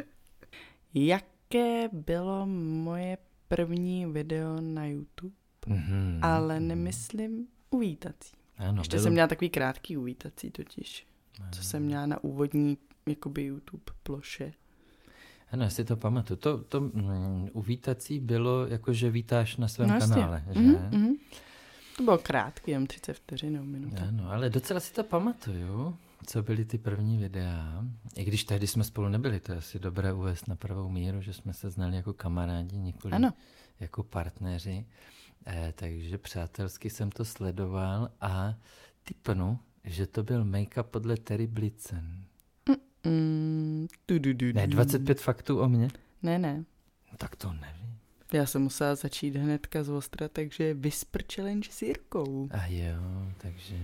Jaké 0.95 1.89
bylo 1.93 2.47
moje 2.47 3.19
první 3.49 4.07
video 4.07 4.61
na 4.61 4.87
YouTube? 4.87 5.35
Mhm. 5.67 6.19
Ale 6.23 6.61
nemyslím 6.61 7.47
uvítací. 7.71 8.33
Ano, 8.57 8.81
Ještě 8.81 8.97
bylo- 8.97 9.03
jsem 9.03 9.13
měla 9.13 9.29
takový 9.29 9.51
krátký 9.51 9.97
uvítací 9.97 10.51
totiž. 10.51 11.07
Co 11.53 11.63
jsem 11.63 11.83
měla 11.83 12.07
na 12.07 12.25
úvodní 12.25 12.79
jakoby 13.09 13.43
YouTube 13.45 13.93
ploše. 14.03 14.53
Ano, 15.53 15.65
já 15.65 15.71
si 15.71 15.85
to 15.85 15.97
pamatuju. 15.97 16.37
To, 16.37 16.59
to 16.59 16.81
mm, 16.81 17.49
uvítací 17.53 18.21
bylo 18.21 18.67
jako, 18.67 18.93
že 18.93 19.11
vítáš 19.11 19.57
na 19.57 19.69
svém 19.69 19.89
No 19.89 19.95
jasně. 19.95 20.15
kanále, 20.15 20.45
že? 20.51 20.61
Mhm, 20.61 20.89
mhm. 21.01 21.15
To 21.97 22.03
bylo 22.03 22.19
krátký, 22.19 22.71
jen 22.71 22.87
30 22.87 23.13
vteřin 23.15 23.53
nebo 23.53 23.65
minuta. 23.65 24.05
Ano, 24.09 24.31
ale 24.31 24.51
docela 24.51 24.81
si 24.81 24.93
to 24.93 25.05
pamatuju, 25.05 25.97
co 26.27 26.43
byly 26.43 26.65
ty 26.65 26.79
první 26.79 27.19
videa. 27.19 27.85
I 28.17 28.25
když 28.25 28.45
tehdy 28.45 28.67
jsme 28.67 28.85
spolu 28.85 29.09
nebyli, 29.09 29.41
to 29.41 29.53
je 29.53 29.59
asi 29.59 29.79
dobré 29.79 30.13
uvést 30.13 30.49
na 30.49 30.57
pravou 30.57 30.89
míru, 30.89 31.21
že 31.21 31.33
jsme 31.33 31.53
se 31.53 31.71
znali 31.71 31.97
jako 31.97 32.13
kamarádi, 32.13 32.77
nikoli 32.79 33.15
Ano. 33.15 33.31
jako 33.81 34.03
partneři. 34.03 34.87
Eh, 35.47 35.73
takže 35.77 36.19
přátelsky 36.19 36.91
jsem 36.91 37.11
to 37.11 37.25
sledoval 37.25 38.11
a 38.21 38.55
typnu, 39.05 39.59
že 39.85 40.07
to 40.07 40.23
byl 40.23 40.45
make-up 40.45 40.83
podle 40.83 41.17
Terry 41.17 41.47
Blitzen. 41.47 42.25
Mm, 43.07 43.87
du, 44.09 44.19
du, 44.19 44.35
du, 44.35 44.53
Ne, 44.53 44.67
du. 44.67 44.73
25 44.77 45.21
faktů 45.21 45.59
o 45.61 45.69
mně? 45.69 45.89
Ne, 46.23 46.39
ne. 46.39 46.57
No, 47.13 47.17
tak 47.19 47.37
to 47.37 47.53
nevím. 47.53 47.99
Já 48.33 48.47
jsem 48.47 48.63
musela 48.63 48.95
začít 48.95 49.37
hnedka 49.37 49.83
z 49.85 49.89
ostra, 49.89 50.29
takže 50.29 50.75
Whisper 50.75 51.23
Challenge 51.35 51.69
s 51.73 51.83
Jirkou. 51.83 52.49
A 52.53 52.67
jo, 52.67 52.97
takže 53.39 53.75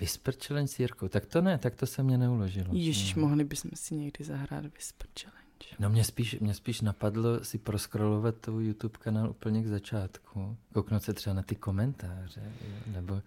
Whisper 0.00 0.34
Challenge 0.46 0.68
s 0.68 0.78
Jirkou. 0.78 1.08
Tak 1.08 1.26
to 1.26 1.40
ne, 1.42 1.58
tak 1.58 1.74
to 1.74 1.86
se 1.86 2.02
mě 2.02 2.18
neuložilo. 2.18 2.68
Ježíš, 2.72 3.14
Mhm. 3.14 3.24
mohli 3.24 3.44
bychom 3.44 3.70
si 3.74 3.94
někdy 3.94 4.24
zahrát 4.24 4.64
Whisper 4.66 5.08
Challenge. 5.20 5.42
No 5.78 5.90
mě 5.90 6.04
spíš, 6.04 6.36
mě 6.40 6.54
spíš 6.54 6.80
napadlo 6.80 7.44
si 7.44 7.58
proskrolovat 7.58 8.34
tu 8.40 8.60
YouTube 8.60 8.98
kanál 8.98 9.30
úplně 9.30 9.62
k 9.62 9.66
začátku. 9.66 10.56
Kouknout 10.72 11.02
se 11.02 11.12
třeba 11.14 11.34
na 11.34 11.42
ty 11.42 11.54
komentáře, 11.56 12.52
nebo, 12.86 13.22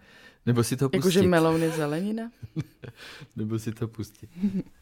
nebo 0.46 0.64
si 0.64 0.76
to 0.76 0.88
pustit. 0.88 0.96
Jakože 0.98 1.22
melouny 1.22 1.70
zelenina? 1.70 2.30
nebo 3.36 3.58
si 3.58 3.72
to 3.72 3.88
pustit. 3.88 4.30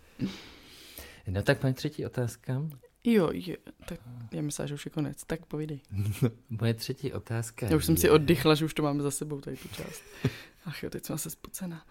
no 1.29 1.43
tak 1.43 1.59
paní 1.61 1.75
třetí 1.75 2.07
otázka. 2.07 2.63
Jo, 3.05 3.31
jo, 3.33 3.57
tak 3.89 4.01
já 4.33 4.43
myslím, 4.43 4.67
že 4.67 4.75
už 4.75 4.85
je 4.85 4.91
konec, 4.91 5.25
tak 5.25 5.47
povídej. 5.47 5.81
Moje 6.51 6.75
třetí 6.75 7.13
otázka 7.13 7.67
Já 7.67 7.77
už 7.77 7.85
jsem 7.85 7.95
je... 7.95 8.01
si 8.01 8.11
oddychla, 8.11 8.55
že 8.55 8.65
už 8.65 8.75
to 8.75 8.83
máme 8.83 9.03
za 9.03 9.11
sebou, 9.11 9.41
tady 9.41 9.57
tu 9.57 9.69
část. 9.69 10.03
Ach 10.65 10.83
jo, 10.83 10.91
teď 10.91 11.05
jsem 11.05 11.19
se 11.19 11.31
spocená. 11.31 11.87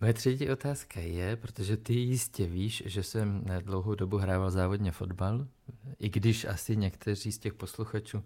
Moje 0.00 0.14
třetí 0.14 0.50
otázka 0.50 1.00
je, 1.00 1.36
protože 1.36 1.76
ty 1.76 1.94
jistě 1.94 2.46
víš, 2.46 2.82
že 2.86 3.02
jsem 3.02 3.42
na 3.46 3.60
dlouhou 3.60 3.94
dobu 3.94 4.16
hrával 4.16 4.50
závodně 4.50 4.92
fotbal, 4.92 5.46
i 5.98 6.08
když 6.08 6.44
asi 6.44 6.76
někteří 6.76 7.32
z 7.32 7.38
těch 7.38 7.54
posluchačů, 7.54 8.24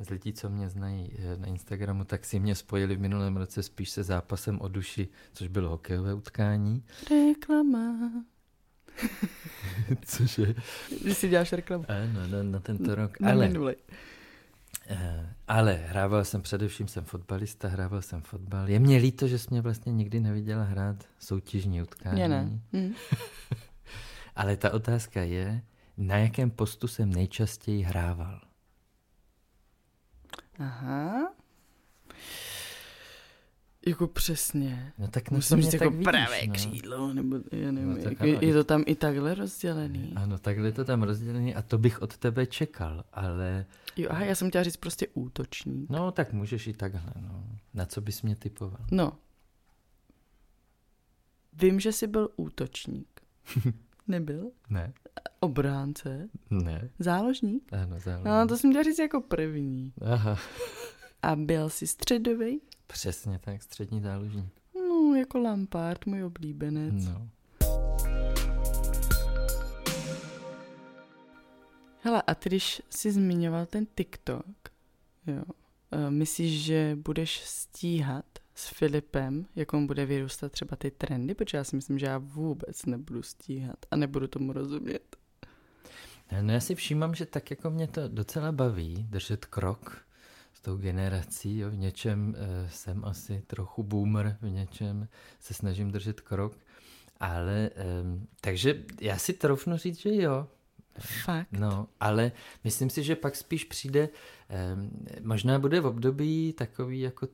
z 0.00 0.10
lidí, 0.10 0.32
co 0.32 0.50
mě 0.50 0.68
znají 0.68 1.12
eh, 1.18 1.36
na 1.36 1.46
Instagramu, 1.46 2.04
tak 2.04 2.24
si 2.24 2.38
mě 2.38 2.54
spojili 2.54 2.96
v 2.96 3.00
minulém 3.00 3.36
roce 3.36 3.62
spíš 3.62 3.90
se 3.90 4.02
zápasem 4.02 4.60
o 4.60 4.68
duši, 4.68 5.08
což 5.32 5.48
bylo 5.48 5.70
hokejové 5.70 6.14
utkání. 6.14 6.84
Reklama. 7.10 8.10
Cože? 10.04 10.54
Že 11.04 11.14
si 11.14 11.28
děláš 11.28 11.52
reklamu. 11.52 11.84
Ano, 11.88 12.26
na, 12.26 12.42
na 12.42 12.60
tento 12.60 12.94
rok. 12.94 13.20
Na 13.20 13.30
ale, 13.30 13.48
minulej. 13.48 13.76
Eh, 14.88 15.34
ale 15.48 15.72
hrával 15.72 16.24
jsem, 16.24 16.42
především 16.42 16.88
jsem 16.88 17.04
fotbalista, 17.04 17.68
hrával 17.68 18.02
jsem 18.02 18.20
fotbal. 18.20 18.68
Je 18.68 18.78
mě 18.78 18.98
líto, 18.98 19.28
že 19.28 19.38
jsi 19.38 19.48
mě 19.50 19.60
vlastně 19.60 19.92
nikdy 19.92 20.20
neviděla 20.20 20.64
hrát 20.64 21.04
soutěžní 21.18 21.82
utkání. 21.82 22.14
Mě 22.14 22.28
ne. 22.28 22.60
Hm. 22.72 22.94
ale 24.36 24.56
ta 24.56 24.72
otázka 24.72 25.22
je, 25.22 25.62
na 25.96 26.16
jakém 26.16 26.50
postu 26.50 26.88
jsem 26.88 27.10
nejčastěji 27.10 27.82
hrával? 27.82 28.40
Aha. 30.58 31.32
Jako 33.86 34.06
přesně. 34.06 34.92
No 34.98 35.08
tak 35.08 35.30
Musím 35.30 35.62
říct 35.62 35.72
jako 35.72 35.90
vidíš, 35.90 36.04
pravé 36.04 36.46
no. 36.46 36.52
křídlo, 36.52 37.14
nebo 37.14 37.36
já 37.52 37.70
nevím, 37.72 37.90
No 37.90 37.96
tak 37.96 38.04
jako, 38.12 38.22
ano, 38.24 38.38
je 38.40 38.54
to 38.54 38.64
tam 38.64 38.82
i 38.86 38.94
takhle 38.94 39.34
rozdělený. 39.34 40.12
Ano, 40.16 40.38
takhle 40.38 40.68
je 40.68 40.72
to 40.72 40.84
tam 40.84 41.02
rozdělený 41.02 41.54
a 41.54 41.62
to 41.62 41.78
bych 41.78 42.02
od 42.02 42.16
tebe 42.16 42.46
čekal, 42.46 43.04
ale 43.12 43.66
Jo, 43.96 44.08
aha, 44.10 44.24
já 44.24 44.34
jsem 44.34 44.48
chtěla 44.48 44.64
říct 44.64 44.76
prostě 44.76 45.06
útočník. 45.14 45.90
no 45.90 46.12
tak 46.12 46.32
můžeš 46.32 46.66
i 46.66 46.72
takhle, 46.72 47.12
no. 47.20 47.44
Na 47.74 47.86
co 47.86 48.00
bys 48.00 48.22
mě 48.22 48.36
typoval? 48.36 48.86
No. 48.90 49.12
Vím, 51.52 51.80
že 51.80 51.92
jsi 51.92 52.06
byl 52.06 52.28
útočník. 52.36 53.20
Nebyl? 54.08 54.50
Ne, 54.70 54.92
Obránce? 55.40 56.28
ne, 56.50 56.90
Záložník? 56.98 57.72
ano, 57.72 58.00
záleží. 58.00 58.24
No, 58.24 58.46
to 58.48 58.56
jsem 58.56 58.70
chtěla 58.70 58.82
říct 58.84 58.98
jako 58.98 59.20
první. 59.20 59.92
Aha, 60.12 60.38
A 61.26 61.36
byl 61.36 61.70
jsi 61.70 61.86
středový? 61.86 62.60
přesně 62.86 63.38
tak, 63.38 63.62
střední 63.62 64.00
záložník. 64.00 64.52
No, 64.74 65.14
jako 65.14 65.38
Lampard, 65.38 66.06
můj 66.06 66.24
oblíbenec. 66.24 67.04
No. 67.04 67.28
Hele, 72.00 72.22
a 72.22 72.34
ty, 72.34 72.48
když 72.48 72.82
jsi 72.90 73.12
zmiňoval 73.12 73.66
ten 73.66 73.86
TikTok, 73.94 74.46
jo, 75.26 75.42
eh, 75.92 76.10
myslíš, 76.10 76.64
že 76.64 76.98
budeš 77.04 77.40
stíhat 77.44 78.24
s 78.54 78.68
Filipem, 78.68 79.46
jak 79.56 79.72
on 79.72 79.86
bude 79.86 80.06
vyrůstat 80.06 80.52
třeba 80.52 80.76
ty 80.76 80.90
trendy? 80.90 81.34
Protože 81.34 81.58
já 81.58 81.64
si 81.64 81.76
myslím, 81.76 81.98
že 81.98 82.06
já 82.06 82.18
vůbec 82.18 82.86
nebudu 82.86 83.22
stíhat 83.22 83.76
a 83.90 83.96
nebudu 83.96 84.26
tomu 84.26 84.52
rozumět. 84.52 85.16
No 86.40 86.52
já 86.52 86.60
si 86.60 86.74
všímám, 86.74 87.14
že 87.14 87.26
tak 87.26 87.50
jako 87.50 87.70
mě 87.70 87.88
to 87.88 88.08
docela 88.08 88.52
baví 88.52 89.06
držet 89.10 89.44
krok 89.44 90.05
s 90.56 90.60
tou 90.60 90.76
generací. 90.76 91.58
Jo. 91.58 91.70
V 91.70 91.76
něčem 91.76 92.36
e, 92.38 92.70
jsem 92.70 93.04
asi 93.04 93.42
trochu 93.46 93.82
boomer, 93.82 94.36
v 94.40 94.50
něčem 94.50 95.08
se 95.40 95.54
snažím 95.54 95.90
držet 95.90 96.20
krok. 96.20 96.56
Ale, 97.20 97.70
e, 97.76 98.04
takže 98.40 98.84
já 99.00 99.18
si 99.18 99.32
troufnu 99.32 99.76
říct, 99.76 100.00
že 100.00 100.14
jo. 100.14 100.46
Fakt? 100.98 101.52
No, 101.52 101.88
ale 102.00 102.32
myslím 102.64 102.90
si, 102.90 103.02
že 103.02 103.16
pak 103.16 103.36
spíš 103.36 103.64
přijde, 103.64 104.08
e, 104.50 104.76
možná 105.22 105.58
bude 105.58 105.80
v 105.80 105.86
období 105.86 106.52
takový 106.52 107.00
jako 107.00 107.28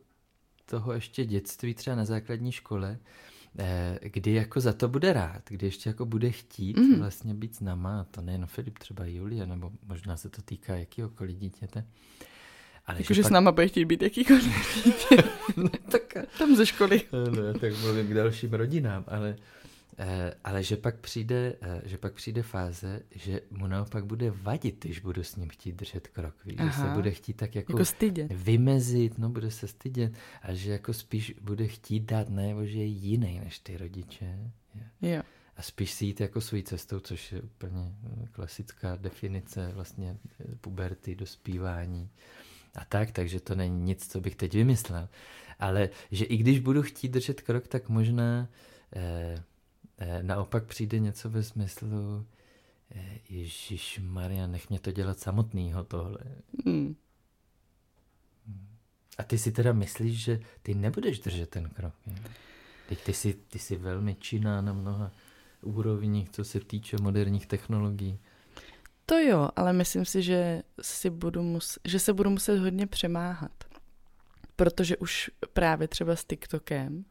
toho 0.67 0.93
ještě 0.93 1.25
dětství 1.25 1.75
třeba 1.75 1.97
na 1.97 2.05
základní 2.05 2.53
škole, 2.53 2.99
eh, 3.59 3.99
kdy 4.03 4.33
jako 4.33 4.61
za 4.61 4.73
to 4.73 4.89
bude 4.89 5.13
rád, 5.13 5.43
kdy 5.49 5.67
ještě 5.67 5.91
jako 5.91 6.07
bude 6.07 6.31
chtít 6.31 6.77
mm. 6.77 6.99
vlastně 6.99 7.35
být 7.35 7.57
s 7.57 7.61
náma, 7.61 8.01
a 8.01 8.05
to 8.05 8.21
nejen 8.21 8.47
Filip, 8.47 8.79
třeba 8.79 9.05
Julie, 9.05 9.47
nebo 9.47 9.73
možná 9.87 10.17
se 10.17 10.29
to 10.29 10.43
týká 10.43 10.77
jakýhokoliv 10.77 11.37
dítěte. 11.37 11.85
Ale 12.87 12.99
Jakože 13.01 13.25
s 13.25 13.31
náma 13.31 13.53
bude 13.53 13.69
chtít 13.69 13.85
být 13.85 14.03
jakýkoliv 14.03 14.45
dítě. 14.85 15.25
no, 15.57 15.69
tak, 15.91 16.15
Tam 16.39 16.57
ze 16.57 16.67
školy. 16.67 17.03
no, 17.13 17.59
tak 17.59 17.73
mluvím 17.81 18.07
k 18.07 18.15
dalším 18.15 18.53
rodinám, 18.55 19.05
ale, 19.07 19.37
eh, 19.99 20.35
ale 20.45 20.63
že, 20.63 20.77
pak 20.77 20.97
přijde, 21.01 21.55
eh, 21.63 21.83
že 21.85 21.99
pak 21.99 22.13
přijde 22.15 22.43
fáze, 22.43 23.03
že 23.11 23.41
mu 23.51 23.67
naopak 23.67 24.05
bude 24.07 24.31
vadit, 24.31 24.85
když 24.85 25.01
budu 25.01 25.23
s 25.25 25.37
ním 25.37 25.49
chtít 25.49 25.73
držet 25.77 26.09
krok, 26.09 26.35
víš, 26.45 26.57
že 26.65 26.73
se 26.73 26.87
bude 26.89 27.11
chtít 27.11 27.33
tak 27.37 27.55
jako, 27.55 27.73
Jako 27.73 27.85
stydět. 27.85 28.33
vymezit, 28.33 29.19
no 29.19 29.29
bude 29.29 29.51
se 29.51 29.69
stydět, 29.69 30.13
a 30.43 30.55
že 30.55 30.73
jako 30.73 30.93
spíš 30.93 31.35
bude 31.41 31.67
chtít 31.67 32.01
dát 32.01 32.29
najevo, 32.29 32.67
že 32.67 32.79
je 32.79 32.85
jiný 32.85 33.41
než 33.45 33.59
ty 33.59 33.77
rodiče. 33.77 34.39
Jo. 35.03 35.23
A 35.57 35.63
spíš 35.63 35.91
si 35.91 36.05
jít 36.07 36.21
jako 36.21 36.41
svojí 36.41 36.63
cestou, 36.63 37.01
což 37.01 37.33
je 37.33 37.43
úplně 37.43 37.93
eh, 38.23 38.27
klasická 38.33 38.97
definice 38.97 39.71
vlastně 39.75 40.17
eh, 40.41 40.45
puberty, 40.61 41.15
dospívání 41.15 42.11
a 42.75 42.85
tak, 42.85 43.11
takže 43.11 43.41
to 43.41 43.55
není 43.55 43.81
nic, 43.81 44.13
co 44.13 44.21
bych 44.21 44.37
teď 44.37 44.55
vymyslel. 44.55 45.09
Ale 45.59 45.89
že 46.11 46.25
i 46.25 46.37
když 46.37 46.61
budu 46.61 46.83
chtít 46.83 47.09
držet 47.09 47.41
krok, 47.41 47.69
tak 47.69 47.89
možná 47.89 48.49
eh, 48.97 49.45
eh, 49.99 50.23
naopak 50.23 50.65
přijde 50.65 50.99
něco 50.99 51.31
ve 51.31 51.43
smyslu 51.43 52.27
eh, 52.91 53.19
Ježíš 53.29 54.01
Maria, 54.03 54.47
nech 54.47 54.71
mě 54.71 54.81
to 54.81 54.93
dělat 54.93 55.19
samotnýho 55.19 55.85
tohle. 55.85 56.19
Hmm. 56.67 56.97
A 59.19 59.23
ty 59.23 59.39
si 59.39 59.53
teda 59.53 59.73
myslíš, 59.73 60.25
že 60.25 60.41
ty 60.63 60.75
nebudeš 60.75 61.19
držet 61.19 61.51
ten 61.51 61.69
krok. 61.69 61.95
Je? 62.07 62.15
Teď 62.89 63.05
ty 63.05 63.13
jsi, 63.13 63.35
ty 63.35 63.59
jsi 63.59 63.77
velmi 63.77 64.15
činná 64.15 64.61
na 64.61 64.73
mnoha 64.73 65.13
úrovních, 65.63 66.31
co 66.31 66.45
se 66.45 66.61
týče 66.61 66.97
moderních 67.01 67.47
technologií. 67.47 68.19
To 69.07 69.19
jo, 69.19 69.49
ale 69.57 69.73
myslím 69.73 70.05
si, 70.05 70.23
že, 70.23 70.63
si 70.83 71.11
budu 71.11 71.43
mus- 71.43 71.79
že 71.85 71.99
se 71.99 72.13
budu 72.13 72.31
muset 72.31 72.59
hodně 72.59 72.87
přemáhat. 72.87 73.65
Protože 74.57 74.97
už 74.97 75.31
právě 75.53 75.89
třeba 75.89 76.17
s 76.17 76.25
TikTokem, 76.25 77.05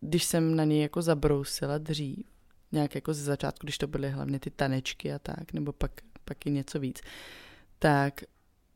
když 0.00 0.24
jsem 0.24 0.56
na 0.56 0.64
něj 0.64 0.82
jako 0.82 1.02
zabrousila 1.02 1.78
dřív, 1.78 2.26
nějak 2.72 2.94
jako 2.94 3.14
ze 3.14 3.24
začátku, 3.24 3.66
když 3.66 3.78
to 3.78 3.86
byly 3.86 4.10
hlavně 4.10 4.40
ty 4.40 4.50
tanečky 4.50 5.12
a 5.12 5.18
tak, 5.18 5.52
nebo 5.52 5.72
pak, 5.72 5.90
pak 6.24 6.46
i 6.46 6.50
něco 6.50 6.78
víc, 6.80 7.00
tak 7.78 8.20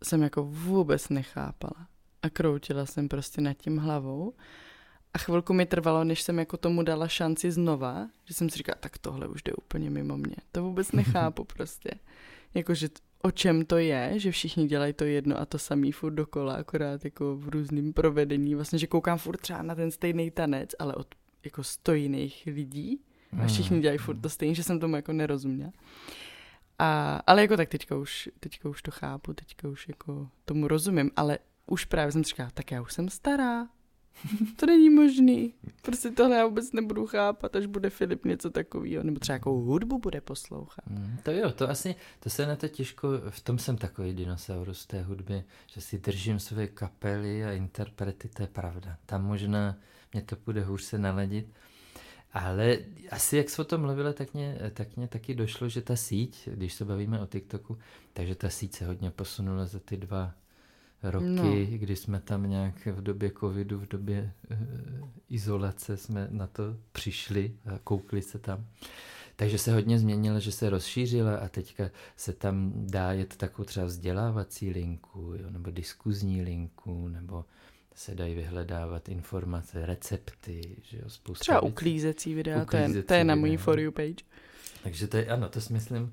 jsem 0.04 0.22
jako 0.22 0.44
vůbec 0.44 1.08
nechápala. 1.08 1.88
A 2.22 2.30
kroutila 2.30 2.86
jsem 2.86 3.08
prostě 3.08 3.40
nad 3.40 3.54
tím 3.54 3.78
hlavou. 3.78 4.34
A 5.14 5.18
chvilku 5.18 5.52
mi 5.52 5.66
trvalo, 5.66 6.04
než 6.04 6.22
jsem 6.22 6.38
jako 6.38 6.56
tomu 6.56 6.82
dala 6.82 7.08
šanci 7.08 7.50
znova, 7.50 8.08
že 8.24 8.34
jsem 8.34 8.50
si 8.50 8.58
říkala, 8.58 8.76
tak 8.80 8.98
tohle 8.98 9.28
už 9.28 9.42
jde 9.42 9.52
úplně 9.52 9.90
mimo 9.90 10.16
mě. 10.16 10.36
To 10.52 10.62
vůbec 10.62 10.92
nechápu 10.92 11.44
prostě. 11.44 11.90
Jakože 12.54 12.88
o 13.22 13.30
čem 13.30 13.64
to 13.64 13.76
je, 13.76 14.12
že 14.16 14.30
všichni 14.30 14.66
dělají 14.66 14.92
to 14.92 15.04
jedno 15.04 15.40
a 15.40 15.46
to 15.46 15.58
samý 15.58 15.92
furt 15.92 16.12
dokola, 16.12 16.54
akorát 16.54 17.04
jako 17.04 17.36
v 17.36 17.48
různém 17.48 17.92
provedení. 17.92 18.54
Vlastně, 18.54 18.78
že 18.78 18.86
koukám 18.86 19.18
furt 19.18 19.36
třeba 19.36 19.62
na 19.62 19.74
ten 19.74 19.90
stejný 19.90 20.30
tanec, 20.30 20.70
ale 20.78 20.94
od 20.94 21.14
jako 21.44 21.64
sto 21.64 21.92
jiných 21.92 22.42
lidí 22.46 23.00
a 23.42 23.46
všichni 23.46 23.80
dělají 23.80 23.98
furt 23.98 24.20
to 24.20 24.28
stejné, 24.28 24.54
že 24.54 24.62
jsem 24.62 24.80
tomu 24.80 24.96
jako 24.96 25.12
nerozuměla. 25.12 25.72
A, 26.78 27.22
ale 27.26 27.42
jako 27.42 27.56
tak 27.56 27.68
teďka 27.68 27.96
už, 27.96 28.28
teďka 28.40 28.68
už 28.68 28.82
to 28.82 28.90
chápu, 28.90 29.34
teďka 29.34 29.68
už 29.68 29.88
jako 29.88 30.28
tomu 30.44 30.68
rozumím, 30.68 31.10
ale 31.16 31.38
už 31.66 31.84
právě 31.84 32.12
jsem 32.12 32.24
si 32.24 32.28
říkala, 32.28 32.50
tak 32.54 32.70
já 32.70 32.82
už 32.82 32.92
jsem 32.92 33.08
stará, 33.08 33.68
to 34.56 34.66
není 34.66 34.90
možný. 34.90 35.54
Prostě 35.82 36.10
tohle 36.10 36.36
já 36.36 36.46
vůbec 36.46 36.72
nebudu 36.72 37.06
chápat, 37.06 37.56
až 37.56 37.66
bude 37.66 37.90
Filip 37.90 38.24
něco 38.24 38.50
takového. 38.50 39.04
Nebo 39.04 39.20
třeba 39.20 39.34
jakou 39.34 39.60
hudbu 39.60 39.98
bude 39.98 40.20
poslouchat. 40.20 40.86
Mm, 40.86 41.16
To 41.22 41.30
jo, 41.30 41.50
to 41.50 41.70
asi, 41.70 41.94
to 42.20 42.30
se 42.30 42.46
na 42.46 42.56
to 42.56 42.68
těžko, 42.68 43.08
v 43.30 43.40
tom 43.40 43.58
jsem 43.58 43.76
takový 43.76 44.12
dinosaurus 44.12 44.86
té 44.86 45.02
hudbě, 45.02 45.44
že 45.66 45.80
si 45.80 45.98
držím 45.98 46.38
své 46.38 46.66
kapely 46.66 47.44
a 47.44 47.52
interprety, 47.52 48.28
to 48.28 48.42
je 48.42 48.48
pravda. 48.48 48.96
Tam 49.06 49.24
možná 49.24 49.76
mě 50.12 50.22
to 50.22 50.36
bude 50.44 50.62
hůř 50.64 50.82
se 50.82 50.98
naladit, 50.98 51.46
ale 52.32 52.78
asi 53.10 53.36
jak 53.36 53.50
jsi 53.50 53.60
o 53.60 53.64
tom 53.64 53.80
mluvila, 53.80 54.12
tak 54.12 54.34
mě, 54.34 54.58
tak 54.74 54.96
mě 54.96 55.08
taky 55.08 55.34
došlo, 55.34 55.68
že 55.68 55.82
ta 55.82 55.96
síť, 55.96 56.48
když 56.48 56.74
se 56.74 56.84
bavíme 56.84 57.20
o 57.20 57.26
TikToku, 57.26 57.78
takže 58.12 58.34
ta 58.34 58.50
síť 58.50 58.74
se 58.76 58.86
hodně 58.86 59.10
posunula 59.10 59.66
za 59.66 59.78
ty 59.78 59.96
dva 59.96 60.34
roky, 61.02 61.24
No. 61.26 61.44
no. 61.44 61.66
kdy 61.78 61.96
jsme 61.96 62.20
tam 62.20 62.50
nějak 62.50 62.86
v 62.86 63.02
době 63.02 63.30
covidu, 63.40 63.78
v 63.78 63.88
době 63.88 64.32
uh, 64.50 65.08
izolace 65.28 65.96
jsme 65.96 66.28
na 66.30 66.46
to 66.46 66.76
přišli 66.92 67.52
a 67.74 67.78
koukli 67.84 68.22
se 68.22 68.38
tam. 68.38 68.66
takže 69.36 69.58
se 69.58 69.72
hodně 69.72 69.98
změnila, 69.98 70.38
že 70.38 70.52
se 70.52 70.70
rozšířila 70.70 71.36
a 71.36 71.48
teďka 71.48 71.90
se 72.16 72.32
tam 72.32 72.72
dá 72.76 73.12
jet 73.12 73.36
takovou 73.36 73.64
třeba 73.66 73.86
vzdělávací 73.86 74.70
linku, 74.70 75.34
jo, 75.38 75.50
nebo 75.50 75.70
diskuzní 75.70 76.42
linku, 76.42 77.08
nebo 77.08 77.44
se 77.94 78.14
dají 78.14 78.34
vyhledávat 78.34 79.08
informace, 79.08 79.86
recepty, 79.86 80.76
že 80.82 80.98
jo, 80.98 81.10
spousta 81.10 81.40
Třeba 81.42 81.60
věcí. 81.60 81.72
uklízecí 81.72 82.34
videa, 82.34 82.62
uklízecí 82.62 82.92
to, 82.92 82.98
je, 82.98 83.02
to 83.02 83.14
je 83.14 83.24
na 83.24 83.34
můj 83.34 83.56
For 83.56 83.80
You 83.80 83.92
page. 83.92 84.24
Takže 84.82 85.06
to 85.06 85.16
je, 85.16 85.26
ano, 85.26 85.48
to 85.48 85.60
si 85.60 85.72
myslím, 85.72 86.12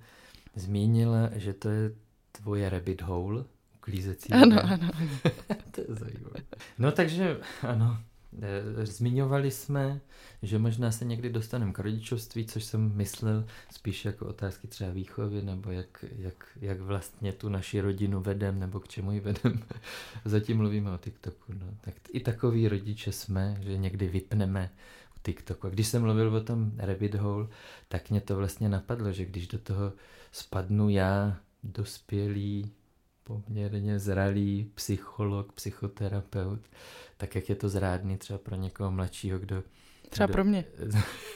zmínila, 0.55 1.29
že 1.35 1.53
to 1.53 1.69
je 1.69 1.91
tvoje 2.31 2.69
rabbit 2.69 3.01
hole, 3.01 3.43
uklízecí 3.89 4.33
Ano, 4.33 4.63
ano. 4.63 4.91
to 5.71 5.81
je 5.81 5.87
zajímavé. 5.87 6.39
No 6.79 6.91
takže, 6.91 7.37
ano, 7.61 7.97
Eh, 8.41 8.85
zmiňovali 8.85 9.51
jsme, 9.51 10.01
že 10.41 10.59
možná 10.59 10.91
se 10.91 11.05
někdy 11.05 11.29
dostaneme 11.29 11.73
k 11.73 11.79
rodičovství, 11.79 12.45
což 12.45 12.63
jsem 12.63 12.95
myslel 12.95 13.45
spíš 13.73 14.05
jako 14.05 14.25
otázky 14.25 14.67
třeba 14.67 14.91
výchovy, 14.91 15.41
nebo 15.41 15.71
jak, 15.71 16.05
jak, 16.17 16.57
jak 16.61 16.79
vlastně 16.79 17.33
tu 17.33 17.49
naši 17.49 17.81
rodinu 17.81 18.21
vedem, 18.21 18.59
nebo 18.59 18.79
k 18.79 18.87
čemu 18.87 19.11
ji 19.11 19.19
vedem. 19.19 19.63
Zatím 20.25 20.57
mluvíme 20.57 20.91
o 20.91 20.97
TikToku. 20.97 21.53
No. 21.53 21.77
Tak 21.81 21.93
i 22.09 22.19
takový 22.19 22.67
rodiče 22.67 23.11
jsme, 23.11 23.57
že 23.61 23.77
někdy 23.77 24.07
vypneme 24.07 24.71
TikToku. 25.23 25.67
A 25.67 25.69
když 25.69 25.87
jsem 25.87 26.01
mluvil 26.01 26.35
o 26.35 26.41
tom 26.43 26.71
rabbit 26.77 27.15
hole, 27.15 27.47
tak 27.87 28.09
mě 28.09 28.21
to 28.21 28.35
vlastně 28.35 28.69
napadlo, 28.69 29.11
že 29.11 29.25
když 29.25 29.47
do 29.47 29.59
toho 29.59 29.93
spadnu 30.31 30.89
já, 30.89 31.37
dospělý, 31.63 32.71
poměrně 33.29 33.99
zralý 33.99 34.71
psycholog, 34.75 35.53
psychoterapeut, 35.53 36.59
tak 37.17 37.35
jak 37.35 37.49
je 37.49 37.55
to 37.55 37.69
zrádný 37.69 38.17
třeba 38.17 38.39
pro 38.39 38.55
někoho 38.55 38.91
mladšího, 38.91 39.39
kdo... 39.39 39.63
Třeba 40.09 40.25
kdo... 40.25 40.33
pro 40.33 40.43
mě. 40.43 40.65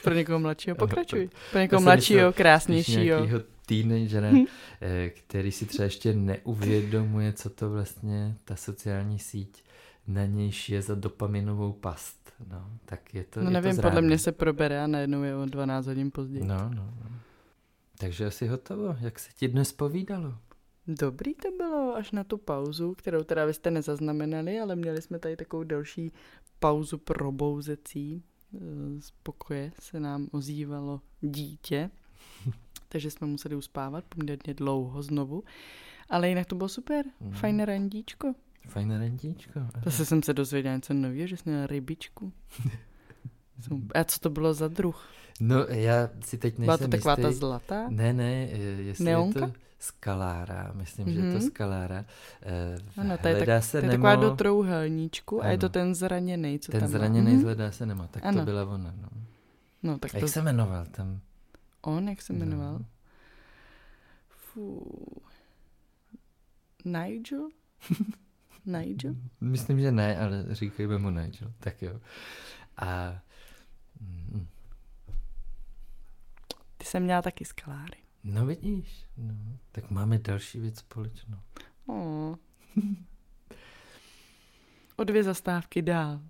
pro 0.04 0.14
někoho 0.14 0.38
mladšího 0.38 0.76
pokračuj. 0.86 1.30
Pro 1.50 1.60
někoho 1.60 1.82
mladšího, 1.82 2.32
krásnějšího. 2.32 3.18
teenagera, 3.66 4.30
hm. 4.30 4.44
eh, 4.80 5.10
který 5.10 5.52
si 5.52 5.66
třeba 5.66 5.84
ještě 5.84 6.12
neuvědomuje, 6.12 7.32
co 7.32 7.50
to 7.50 7.70
vlastně 7.70 8.34
ta 8.44 8.56
sociální 8.56 9.18
síť 9.18 9.64
na 10.06 10.26
nější 10.26 10.72
je 10.72 10.82
za 10.82 10.94
dopaminovou 10.94 11.72
past. 11.72 12.32
No, 12.50 12.70
tak 12.84 13.14
je 13.14 13.24
to 13.24 13.40
No 13.40 13.46
je 13.46 13.52
nevím, 13.52 13.76
to 13.76 13.82
podle 13.82 14.02
mě 14.02 14.18
se 14.18 14.32
probere 14.32 14.84
a 14.84 14.86
najednou 14.86 15.22
je 15.22 15.36
o 15.36 15.46
12 15.46 15.86
hodin 15.86 16.10
později. 16.10 16.44
No, 16.44 16.70
no, 16.74 16.94
no. 17.04 17.10
Takže 17.98 18.26
asi 18.26 18.46
hotovo. 18.46 18.96
Jak 19.00 19.18
se 19.18 19.30
ti 19.36 19.48
dnes 19.48 19.72
povídalo? 19.72 20.34
Dobrý 20.86 21.34
to 21.34 21.48
bylo 21.56 21.96
až 21.96 22.12
na 22.12 22.24
tu 22.24 22.38
pauzu, 22.38 22.94
kterou 22.94 23.22
teda 23.22 23.44
vy 23.44 23.54
jste 23.54 23.70
nezaznamenali, 23.70 24.60
ale 24.60 24.76
měli 24.76 25.02
jsme 25.02 25.18
tady 25.18 25.36
takovou 25.36 25.64
další 25.64 26.12
pauzu 26.58 26.98
probouzecí. 26.98 28.22
Z 28.98 29.10
pokoje 29.22 29.72
se 29.80 30.00
nám 30.00 30.28
ozývalo 30.32 31.00
dítě, 31.20 31.90
takže 32.88 33.10
jsme 33.10 33.26
museli 33.26 33.56
uspávat 33.56 34.04
poměrně 34.04 34.54
dlouho 34.54 35.02
znovu. 35.02 35.42
Ale 36.10 36.28
jinak 36.28 36.46
to 36.46 36.54
bylo 36.54 36.68
super, 36.68 37.04
mm. 37.20 37.32
fajn 37.32 37.62
randíčko. 37.62 38.34
Fajn 38.68 38.90
randíčko. 38.98 39.60
Zase 39.84 40.04
jsem 40.04 40.22
se 40.22 40.34
dozvěděla 40.34 40.74
něco 40.74 40.94
nového, 40.94 41.26
že 41.26 41.36
jsem 41.36 41.52
měla 41.52 41.66
rybičku. 41.66 42.32
A 43.94 44.04
co 44.04 44.20
to 44.20 44.30
bylo 44.30 44.54
za 44.54 44.68
druh? 44.68 45.08
No, 45.40 45.56
já 45.68 46.10
si 46.20 46.38
teď 46.38 46.58
nejsem 46.58 46.64
Byla 46.64 46.78
to 46.78 46.88
taková 46.88 47.12
jistý. 47.12 47.22
ta 47.22 47.32
zlatá? 47.32 47.88
Ne, 47.88 48.12
ne, 48.12 48.32
jestli 48.78 49.04
Neonka? 49.04 49.40
je 49.40 49.46
to 49.46 49.63
skalára, 49.84 50.72
myslím, 50.74 51.06
mm-hmm. 51.06 51.12
že 51.12 51.26
je 51.26 51.32
to 51.32 51.38
mhm. 51.38 51.46
skalára. 51.46 52.04
Eh, 52.42 53.00
ano, 53.00 53.18
to 53.18 53.28
je, 53.28 53.46
tak, 53.46 53.64
se 53.64 53.80
to 53.80 53.86
je 53.86 53.90
taková 53.90 54.16
do 54.16 54.30
trouhelníčku 54.36 55.40
ano. 55.40 55.48
a 55.48 55.52
je 55.52 55.58
to 55.58 55.68
ten 55.68 55.94
zraněný, 55.94 56.58
co 56.58 56.72
ten 56.72 56.80
tam 56.80 56.88
zraněný 56.88 57.32
mm-hmm. 57.32 57.40
zhledá 57.40 57.70
se 57.70 57.86
nemá, 57.86 58.06
tak 58.06 58.24
ano. 58.24 58.38
to 58.38 58.44
byla 58.44 58.64
ona. 58.64 58.94
No. 59.02 59.08
No, 59.82 59.98
tak 59.98 60.14
jak 60.14 60.20
to... 60.20 60.28
se 60.28 60.42
jmenoval 60.42 60.86
tam? 60.86 61.20
On, 61.82 62.08
jak 62.08 62.22
se 62.22 62.32
jmenoval? 62.32 62.72
No. 62.72 62.86
Fů. 64.28 64.86
Nigel? 66.84 67.48
Nigel? 68.66 69.14
Myslím, 69.40 69.80
že 69.80 69.92
ne, 69.92 70.18
ale 70.18 70.44
říkejme 70.50 70.98
mu 70.98 71.10
Nigel. 71.10 71.52
Tak 71.58 71.82
jo. 71.82 72.00
A... 72.76 73.20
Mm. 74.00 74.46
Ty 76.78 76.84
jsem 76.84 77.02
měla 77.02 77.22
taky 77.22 77.44
skaláry. 77.44 78.03
No 78.24 78.46
vidíš, 78.46 79.06
no, 79.16 79.34
tak 79.72 79.90
máme 79.90 80.18
další 80.18 80.60
věc 80.60 80.78
společnou. 80.78 81.38
Oh. 81.86 82.36
o 84.96 85.04
dvě 85.04 85.24
zastávky 85.24 85.82
dál. 85.82 86.20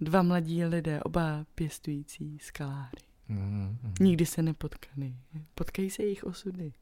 Dva 0.00 0.22
mladí 0.22 0.64
lidé, 0.64 1.02
oba 1.02 1.46
pěstující 1.54 2.38
skaláry. 2.38 3.00
Mm, 3.28 3.78
mm. 3.82 3.94
Nikdy 4.00 4.26
se 4.26 4.42
nepotkali. 4.42 5.14
Potkají 5.54 5.90
se 5.90 6.02
jejich 6.02 6.24
osudy. 6.24 6.72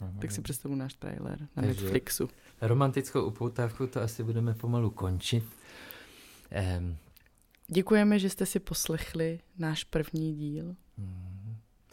Mm, 0.00 0.18
tak 0.18 0.30
si 0.30 0.42
představu 0.42 0.74
náš 0.74 0.94
trailer 0.94 1.40
na 1.40 1.62
Takže 1.62 1.82
Netflixu. 1.82 2.28
Romantickou 2.60 3.24
upoutávku 3.24 3.86
to 3.86 4.00
asi 4.00 4.24
budeme 4.24 4.54
pomalu 4.54 4.90
končit. 4.90 5.44
Um. 6.78 6.96
Děkujeme, 7.68 8.18
že 8.18 8.30
jste 8.30 8.46
si 8.46 8.60
poslechli 8.60 9.40
náš 9.58 9.84
první 9.84 10.34
díl. 10.34 10.76
Mm. 10.96 11.33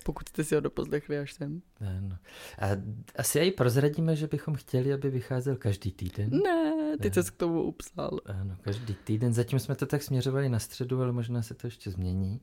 Pokud 0.04 0.30
jste 0.30 0.44
si 0.44 0.56
ho 0.56 0.62
doposlechli 0.62 1.20
až 1.20 1.34
sem. 1.34 1.62
Ano. 1.98 2.18
A 2.60 2.68
asi 3.16 3.40
i 3.40 3.52
prozradíme, 3.52 4.16
že 4.16 4.28
bychom 4.28 4.56
chtěli, 4.56 4.94
aby 4.94 5.10
vycházel 5.10 5.56
každý 5.56 5.92
týden. 5.92 6.30
Ne, 6.30 6.98
ty 6.98 7.24
jsi 7.24 7.32
k 7.32 7.36
tomu 7.36 7.64
upsal. 7.64 8.20
Ano, 8.26 8.58
každý 8.62 8.94
týden. 8.94 9.34
Zatím 9.34 9.60
jsme 9.60 9.76
to 9.76 9.86
tak 9.86 10.04
směřovali 10.04 10.50
na 10.50 10.60
středu, 10.60 11.02
ale 11.02 11.12
možná 11.12 11.42
se 11.42 11.54
to 11.54 11.68
ještě 11.68 11.92
změní. 11.92 12.42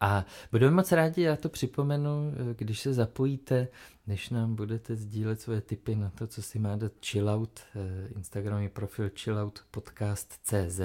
A 0.00 0.24
budeme 0.50 0.76
moc 0.76 0.92
rádi, 0.92 1.22
já 1.22 1.36
to 1.36 1.48
připomenu, 1.48 2.32
když 2.56 2.80
se 2.80 2.94
zapojíte, 2.94 3.68
než 4.06 4.30
nám 4.30 4.54
budete 4.54 4.96
sdílet 4.96 5.40
svoje 5.40 5.60
tipy 5.60 5.96
na 5.96 6.10
to, 6.10 6.26
co 6.26 6.42
si 6.42 6.58
má 6.58 6.76
dát 6.76 6.92
chillout, 7.06 7.60
eh, 7.74 8.08
Instagramový 8.16 8.68
profil 8.68 9.10
chilloutpodcast.cz. 9.18 10.80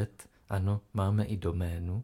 Ano, 0.49 0.81
máme 0.93 1.25
i 1.25 1.37
doménu, 1.37 2.03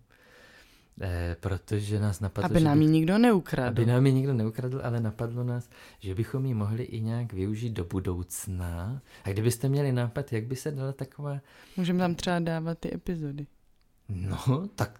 Eh, 1.01 1.35
protože 1.39 1.99
nás 1.99 2.19
napadlo... 2.19 2.49
Aby 2.49 2.59
nám 2.59 2.81
ji 2.81 2.87
nikdo 2.87 3.17
neukradl. 3.17 3.67
Aby 3.67 3.85
nám 3.85 4.05
ji 4.05 4.13
nikdo 4.13 4.33
neukradl, 4.33 4.81
ale 4.83 4.99
napadlo 4.99 5.43
nás, 5.43 5.69
že 5.99 6.15
bychom 6.15 6.45
ji 6.45 6.53
mohli 6.53 6.83
i 6.83 7.01
nějak 7.01 7.33
využít 7.33 7.69
do 7.69 7.85
budoucna. 7.85 9.01
A 9.23 9.29
kdybyste 9.29 9.69
měli 9.69 9.91
nápad, 9.91 10.33
jak 10.33 10.43
by 10.43 10.55
se 10.55 10.71
dala 10.71 10.91
taková... 10.91 11.39
Můžeme 11.77 11.99
tam 11.99 12.15
třeba 12.15 12.39
dávat 12.39 12.79
ty 12.79 12.93
epizody. 12.93 13.47
No, 14.09 14.67
tak 14.75 14.99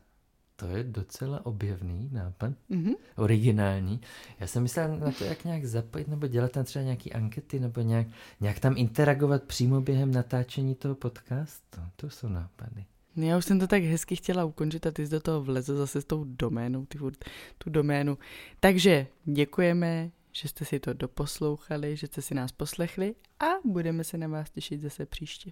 to 0.55 0.67
je 0.67 0.83
docela 0.83 1.45
objevný 1.45 2.09
nápad, 2.11 2.53
mm-hmm. 2.69 2.95
originální. 3.15 4.01
Já 4.39 4.47
jsem 4.47 4.63
myslel 4.63 4.97
na 4.97 5.11
to, 5.11 5.23
jak 5.23 5.45
nějak 5.45 5.65
zapojit, 5.65 6.07
nebo 6.07 6.27
dělat 6.27 6.51
tam 6.51 6.63
třeba 6.63 6.83
nějaké 6.83 7.09
ankety, 7.09 7.59
nebo 7.59 7.81
nějak, 7.81 8.07
nějak 8.39 8.59
tam 8.59 8.73
interagovat 8.77 9.43
přímo 9.43 9.81
během 9.81 10.11
natáčení 10.11 10.75
toho 10.75 10.95
podcastu. 10.95 11.81
To 11.95 12.09
jsou 12.09 12.29
nápady. 12.29 12.85
Já 13.17 13.37
už 13.37 13.45
jsem 13.45 13.59
to 13.59 13.67
tak 13.67 13.83
hezky 13.83 14.15
chtěla 14.15 14.45
ukončit 14.45 14.85
a 14.87 14.91
ty 14.91 15.05
jsi 15.05 15.11
do 15.11 15.19
toho 15.19 15.43
vlezl 15.43 15.77
zase 15.77 16.01
s 16.01 16.05
tou 16.05 16.23
doménou, 16.23 16.85
ty 16.85 16.97
furt 16.97 17.25
tu 17.57 17.69
doménu. 17.69 18.17
Takže 18.59 19.07
děkujeme, 19.25 20.11
že 20.31 20.47
jste 20.47 20.65
si 20.65 20.79
to 20.79 20.93
doposlouchali, 20.93 21.95
že 21.95 22.07
jste 22.07 22.21
si 22.21 22.35
nás 22.35 22.51
poslechli 22.51 23.15
a 23.39 23.45
budeme 23.65 24.03
se 24.03 24.17
na 24.17 24.27
vás 24.27 24.49
těšit 24.49 24.81
zase 24.81 25.05
příště. 25.05 25.51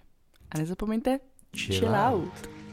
A 0.51 0.57
nezapomeňte, 0.57 1.19
chill, 1.57 1.79
chill 1.79 1.95
out. 1.95 2.23
out. 2.23 2.64